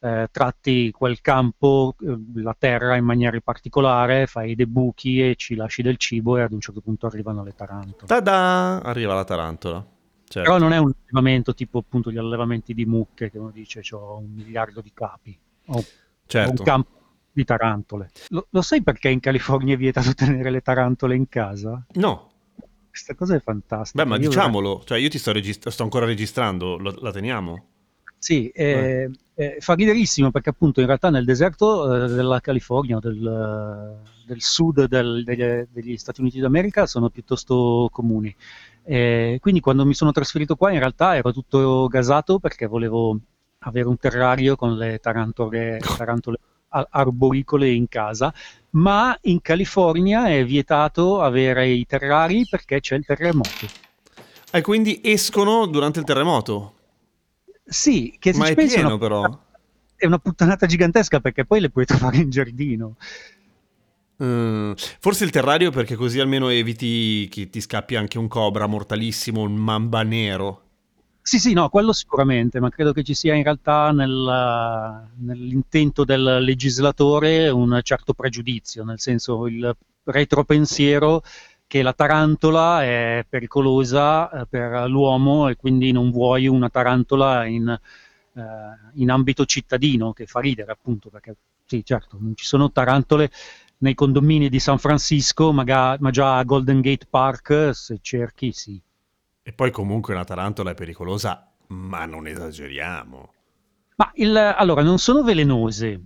eh, 0.00 0.28
tratti 0.32 0.90
quel 0.90 1.20
campo, 1.20 1.94
eh, 2.00 2.16
la 2.40 2.56
terra 2.58 2.96
in 2.96 3.04
maniera 3.04 3.38
particolare, 3.40 4.26
fai 4.26 4.56
dei 4.56 4.66
buchi 4.66 5.20
e 5.20 5.37
ci 5.37 5.54
lasci 5.54 5.82
del 5.82 5.96
cibo 5.96 6.38
e 6.38 6.42
ad 6.42 6.52
un 6.52 6.60
certo 6.60 6.80
punto 6.80 7.06
arrivano 7.06 7.44
le 7.44 7.54
tarantole. 7.54 8.06
Tada! 8.06 8.82
Arriva 8.82 9.14
la 9.14 9.24
tarantola. 9.24 9.93
Certo. 10.35 10.51
Però 10.51 10.61
non 10.61 10.73
è 10.73 10.79
un 10.79 10.90
allevamento 11.05 11.55
tipo 11.55 11.79
appunto 11.79 12.11
gli 12.11 12.18
allevamenti 12.18 12.75
di 12.75 12.85
mucche 12.87 13.31
che 13.31 13.38
uno 13.38 13.53
dice 13.53 13.83
ho 13.92 14.18
un 14.18 14.33
miliardo 14.33 14.81
di 14.81 14.90
capi 14.92 15.38
o, 15.66 15.85
certo. 16.27 16.51
un 16.51 16.57
campo 16.57 16.90
di 17.31 17.44
tarantole. 17.44 18.11
Lo, 18.31 18.49
lo, 18.51 18.61
sai 18.61 18.83
perché 18.83 19.11
in 19.11 19.20
California 19.20 19.75
è 19.75 19.77
vietato 19.77 20.12
tenere 20.14 20.51
le 20.51 20.61
tarantole 20.61 21.14
in 21.14 21.29
casa? 21.29 21.87
No. 21.92 22.33
Questa 22.88 23.14
cosa 23.14 23.37
è 23.37 23.40
fantastica. 23.40 24.03
Beh, 24.03 24.09
ma 24.09 24.16
io 24.16 24.29
diciamolo, 24.29 24.68
vorrei... 24.70 24.87
cioè 24.87 24.99
io 24.99 25.09
ti 25.09 25.18
sto, 25.18 25.31
registra- 25.31 25.70
sto 25.70 25.85
ancora 25.85 26.05
registrando, 26.05 26.79
lo, 26.79 26.92
la 26.99 27.12
teniamo? 27.12 27.66
Sì, 28.18 28.49
eh, 28.49 29.09
eh, 29.35 29.57
fa 29.61 29.75
riderissimo 29.75 30.33
perché 30.33 30.49
appunto 30.49 30.81
in 30.81 30.87
realtà 30.87 31.11
nel 31.11 31.25
deserto 31.25 31.94
eh, 31.94 32.09
della 32.09 32.40
California 32.40 32.99
del, 32.99 34.01
del 34.27 34.42
sud 34.42 34.87
del, 34.87 35.23
degli, 35.23 35.68
degli 35.70 35.97
Stati 35.97 36.23
Uniti 36.23 36.40
d'America 36.40 36.87
sono 36.87 37.09
piuttosto 37.09 37.88
comuni. 37.92 38.35
E 38.85 39.38
quindi 39.40 39.61
quando 39.61 39.87
mi 39.87 39.94
sono 39.94 40.12
trasferito 40.12 40.57
qua 40.57 40.70
in 40.70 40.79
realtà 40.79 41.16
ero 41.16 41.33
tutto 41.33 41.87
gasato 41.88 42.38
perché 42.38 42.66
volevo 42.66 43.18
avere 43.61 43.88
un 43.88 43.97
terrario 43.97 44.57
con 44.57 44.77
le 44.77 44.99
tarantole, 44.99 45.79
tarantole 45.97 46.38
arboricole 46.68 47.70
in 47.70 47.88
casa, 47.88 48.35
ma 48.70 49.16
in 49.23 49.40
California 49.40 50.27
è 50.27 50.44
vietato 50.44 51.20
avere 51.20 51.68
i 51.68 51.87
terrari 51.87 52.47
perché 52.49 52.81
c'è 52.81 52.97
il 52.97 53.05
terremoto. 53.05 53.66
E 54.51 54.61
quindi 54.61 55.01
escono 55.03 55.66
durante 55.66 56.01
il 56.01 56.05
terremoto? 56.05 56.75
Sì, 57.64 58.16
che 58.18 58.35
ma 58.35 58.49
è 58.49 58.55
pieno 58.55 58.88
una, 58.88 58.99
però. 58.99 59.38
È 59.97 60.07
una 60.07 60.18
puttanata 60.18 60.66
gigantesca 60.66 61.20
perché 61.20 61.44
poi 61.44 61.61
le 61.61 61.70
puoi 61.70 61.85
trovare 61.87 62.18
in 62.18 62.31
giardino. 62.31 62.97
Mm, 64.22 64.72
forse 65.00 65.24
il 65.24 65.31
terrario 65.31 65.70
perché 65.70 65.96
così 65.96 66.20
almeno 66.20 66.48
eviti 66.48 67.29
che 67.29 67.50
ti 67.50 67.61
scappi 67.61 67.96
anche 67.96 68.18
un 68.18 68.29
cobra 68.29 68.66
mortalissimo, 68.66 69.40
un 69.40 69.55
mamba 69.55 70.03
nero. 70.03 70.61
Sì, 71.20 71.38
sì, 71.38 71.55
no, 71.55 71.70
quello 71.70 71.92
sicuramente, 71.92 72.61
ma 72.61 72.68
credo 72.68 72.92
che 72.92 73.03
ci 73.03 73.14
sia 73.14 73.35
in 73.35 73.42
realtà 73.42 73.92
nel, 73.92 75.09
nell'intento 75.20 76.05
del 76.05 76.42
legislatore 76.42 77.48
un 77.48 77.81
certo 77.83 78.12
pregiudizio, 78.12 78.85
nel 78.85 79.00
senso 79.00 79.46
il 79.46 79.74
retropensiero 80.05 81.22
che 81.66 81.83
la 81.83 81.94
tarantola 81.94 82.83
è 82.83 83.24
pericolosa 83.27 84.31
eh, 84.31 84.46
per 84.46 84.87
l'uomo 84.88 85.48
e 85.48 85.57
quindi 85.57 85.92
non 85.92 86.11
vuoi 86.11 86.46
una 86.46 86.68
tarantola 86.68 87.46
in, 87.46 87.68
eh, 87.68 88.42
in 88.92 89.11
ambito 89.11 89.46
cittadino, 89.46 90.12
che 90.12 90.27
fa 90.27 90.40
ridere 90.40 90.72
appunto, 90.72 91.09
perché 91.09 91.37
sì, 91.64 91.83
certo, 91.85 92.18
non 92.20 92.37
ci 92.37 92.44
sono 92.44 92.70
tarantole 92.70 93.31
nei 93.78 93.94
condomini 93.94 94.48
di 94.48 94.58
San 94.58 94.78
Francisco, 94.78 95.52
ma, 95.52 95.96
ma 95.98 96.10
già 96.10 96.38
a 96.38 96.44
Golden 96.44 96.80
Gate 96.80 97.06
Park, 97.08 97.70
se 97.72 97.98
cerchi, 98.00 98.52
sì. 98.52 98.80
E 99.42 99.52
poi 99.52 99.70
comunque 99.70 100.14
una 100.14 100.24
tarantola 100.24 100.70
è 100.70 100.74
pericolosa, 100.74 101.50
ma 101.68 102.06
non 102.06 102.26
esageriamo. 102.26 103.32
Ma 103.96 104.10
il, 104.14 104.37
allora, 104.37 104.82
non 104.82 104.98
sono 104.98 105.22
velenose, 105.22 106.00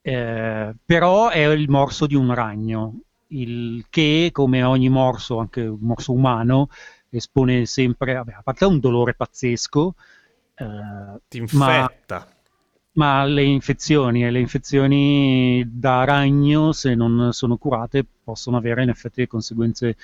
eh, 0.00 0.74
però 0.84 1.28
è 1.28 1.46
il 1.46 1.68
morso 1.68 2.06
di 2.06 2.14
un 2.14 2.34
ragno, 2.34 3.00
il 3.28 3.86
che, 3.88 4.30
come 4.32 4.62
ogni 4.62 4.88
morso, 4.88 5.38
anche 5.38 5.60
un 5.62 5.78
morso 5.80 6.12
umano, 6.12 6.68
espone 7.08 7.66
sempre, 7.66 8.14
vabbè, 8.14 8.32
a 8.32 8.42
parte 8.42 8.64
un 8.64 8.80
dolore 8.80 9.14
pazzesco. 9.14 9.94
Eh, 10.54 11.20
Ti 11.28 11.38
infetta. 11.38 12.16
Ma, 12.16 12.26
ma 12.94 13.24
le 13.24 13.42
infezioni, 13.42 14.30
le 14.30 14.40
infezioni 14.40 15.64
da 15.66 16.04
ragno, 16.04 16.72
se 16.72 16.94
non 16.94 17.32
sono 17.32 17.56
curate, 17.56 18.04
possono 18.22 18.56
avere 18.56 18.82
in 18.82 18.90
effetti 18.90 19.26
conseguenze 19.26 19.96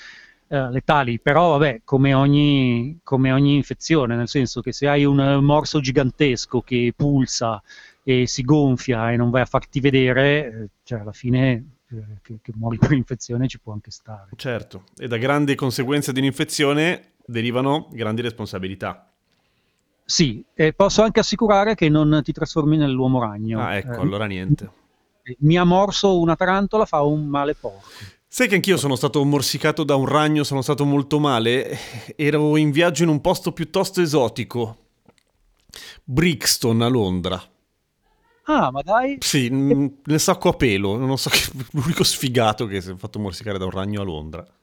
eh, 0.48 0.70
letali, 0.70 1.18
però 1.18 1.58
vabbè, 1.58 1.82
come 1.84 2.14
ogni, 2.14 3.00
come 3.02 3.32
ogni, 3.32 3.56
infezione, 3.56 4.16
nel 4.16 4.28
senso 4.28 4.62
che 4.62 4.72
se 4.72 4.88
hai 4.88 5.04
un 5.04 5.40
morso 5.42 5.80
gigantesco 5.80 6.62
che 6.62 6.92
pulsa 6.96 7.62
e 8.02 8.26
si 8.26 8.42
gonfia 8.42 9.12
e 9.12 9.16
non 9.16 9.28
vai 9.28 9.42
a 9.42 9.46
farti 9.46 9.80
vedere, 9.80 10.46
eh, 10.46 10.68
cioè 10.82 11.00
alla 11.00 11.12
fine 11.12 11.64
eh, 11.90 12.20
che, 12.22 12.38
che 12.40 12.52
muori 12.54 12.78
per 12.78 12.92
infezione 12.92 13.46
ci 13.48 13.60
può 13.60 13.74
anche 13.74 13.90
stare. 13.90 14.30
Certo, 14.36 14.84
e 14.96 15.06
da 15.06 15.18
grandi 15.18 15.54
conseguenze 15.54 16.12
di 16.12 16.20
un'infezione 16.20 17.12
derivano 17.26 17.90
grandi 17.92 18.22
responsabilità. 18.22 19.12
Sì, 20.10 20.42
e 20.54 20.72
posso 20.72 21.02
anche 21.02 21.20
assicurare 21.20 21.74
che 21.74 21.90
non 21.90 22.22
ti 22.24 22.32
trasformi 22.32 22.78
nell'uomo 22.78 23.20
ragno. 23.20 23.60
Ah, 23.60 23.76
ecco, 23.76 23.92
eh, 23.92 23.96
allora 23.96 24.24
niente. 24.24 24.70
Mi 25.40 25.58
ha 25.58 25.64
morso 25.64 26.18
una 26.18 26.34
tarantola, 26.34 26.86
fa 26.86 27.02
un 27.02 27.26
male 27.26 27.54
porco. 27.54 27.86
Sai 28.26 28.48
che 28.48 28.54
anch'io 28.54 28.78
sono 28.78 28.96
stato 28.96 29.22
morsicato 29.22 29.84
da 29.84 29.96
un 29.96 30.06
ragno, 30.06 30.44
sono 30.44 30.62
stato 30.62 30.86
molto 30.86 31.18
male. 31.18 31.76
Ero 32.16 32.56
in 32.56 32.70
viaggio 32.70 33.02
in 33.02 33.10
un 33.10 33.20
posto 33.20 33.52
piuttosto 33.52 34.00
esotico. 34.00 34.78
Brixton 36.04 36.80
a 36.80 36.88
Londra. 36.88 37.42
Ah, 38.44 38.70
ma 38.70 38.80
dai. 38.80 39.18
Sì, 39.20 39.50
nel 39.50 40.20
sacco 40.20 40.48
a 40.48 40.54
pelo. 40.54 40.96
Non 40.96 41.18
so 41.18 41.28
che 41.28 41.50
l'unico 41.72 42.02
sfigato 42.02 42.64
che 42.64 42.80
si 42.80 42.92
è 42.92 42.96
fatto 42.96 43.18
morsicare 43.18 43.58
da 43.58 43.66
un 43.66 43.72
ragno 43.72 44.00
a 44.00 44.04
Londra. 44.04 44.57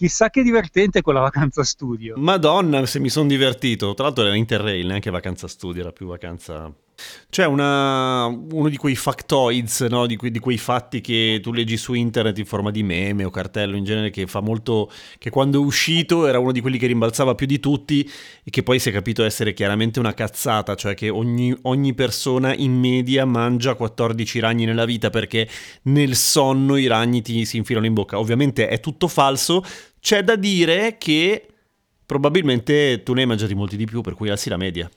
Chissà 0.00 0.30
che 0.30 0.42
divertente 0.42 1.02
quella 1.02 1.20
vacanza 1.20 1.62
studio. 1.62 2.14
Madonna, 2.16 2.86
se 2.86 2.98
mi 2.98 3.10
sono 3.10 3.28
divertito. 3.28 3.92
Tra 3.92 4.04
l'altro 4.04 4.24
era 4.24 4.34
Interrail, 4.34 4.86
neanche 4.86 5.10
vacanza 5.10 5.46
studio, 5.46 5.82
era 5.82 5.92
più 5.92 6.06
vacanza 6.06 6.72
c'è 7.28 7.46
una, 7.46 8.26
uno 8.26 8.68
di 8.68 8.76
quei 8.76 8.96
factoids, 8.96 9.82
no? 9.82 10.06
di, 10.06 10.16
que, 10.16 10.30
di, 10.30 10.38
quei 10.38 10.58
fatti 10.58 11.00
che 11.00 11.38
tu 11.42 11.52
leggi 11.52 11.76
su 11.76 11.94
internet 11.94 12.38
in 12.38 12.44
forma 12.44 12.70
di 12.70 12.82
meme 12.82 13.24
o 13.24 13.30
cartello 13.30 13.76
in 13.76 13.84
genere, 13.84 14.10
che 14.10 14.26
fa 14.26 14.40
molto. 14.40 14.90
che 15.18 15.30
quando 15.30 15.60
è 15.60 15.64
uscito 15.64 16.26
era 16.26 16.38
uno 16.38 16.52
di 16.52 16.60
quelli 16.60 16.78
che 16.78 16.86
rimbalzava 16.86 17.34
più 17.34 17.46
di 17.46 17.60
tutti 17.60 18.08
e 18.42 18.50
che 18.50 18.62
poi 18.62 18.78
si 18.78 18.88
è 18.88 18.92
capito 18.92 19.24
essere 19.24 19.52
chiaramente 19.52 19.98
una 19.98 20.14
cazzata, 20.14 20.74
cioè 20.74 20.94
che 20.94 21.08
ogni, 21.08 21.56
ogni 21.62 21.94
persona 21.94 22.54
in 22.54 22.72
media 22.78 23.24
mangia 23.24 23.74
14 23.74 24.38
ragni 24.40 24.64
nella 24.64 24.84
vita 24.84 25.10
perché 25.10 25.48
nel 25.82 26.16
sonno 26.16 26.76
i 26.76 26.86
ragni 26.86 27.22
ti 27.22 27.44
si 27.44 27.56
infilano 27.56 27.86
in 27.86 27.94
bocca. 27.94 28.18
Ovviamente 28.18 28.68
è 28.68 28.80
tutto 28.80 29.08
falso, 29.08 29.64
c'è 30.00 30.24
da 30.24 30.36
dire 30.36 30.98
che 30.98 31.46
probabilmente 32.04 33.02
tu 33.02 33.12
ne 33.12 33.20
hai 33.20 33.26
mangiati 33.26 33.54
molti 33.54 33.76
di 33.76 33.84
più, 33.84 34.00
per 34.00 34.14
cui 34.14 34.30
alzi 34.30 34.48
la 34.48 34.56
media. 34.56 34.90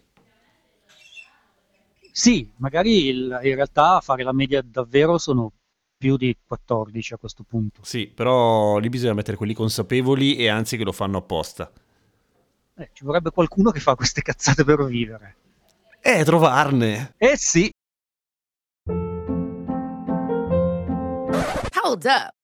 Sì, 2.11 2.49
magari 2.57 3.07
il, 3.07 3.39
in 3.43 3.55
realtà 3.55 3.97
a 3.97 4.01
fare 4.01 4.23
la 4.23 4.33
media 4.33 4.61
davvero 4.63 5.17
sono 5.17 5.51
più 5.97 6.17
di 6.17 6.35
14 6.45 7.13
a 7.13 7.17
questo 7.17 7.43
punto. 7.43 7.81
Sì, 7.83 8.07
però 8.07 8.77
lì 8.77 8.89
bisogna 8.89 9.13
mettere 9.13 9.37
quelli 9.37 9.53
consapevoli 9.53 10.35
e 10.35 10.47
anzi 10.47 10.77
che 10.77 10.83
lo 10.83 10.91
fanno 10.91 11.17
apposta. 11.17 11.71
Eh, 12.75 12.89
ci 12.93 13.03
vorrebbe 13.03 13.29
qualcuno 13.29 13.71
che 13.71 13.79
fa 13.79 13.95
queste 13.95 14.21
cazzate 14.23 14.63
per 14.63 14.83
vivere. 14.85 15.35
Eh, 16.01 16.23
trovarne. 16.23 17.13
Eh 17.17 17.37
sì. 17.37 17.71
Hold 21.83 22.05
up. 22.05 22.42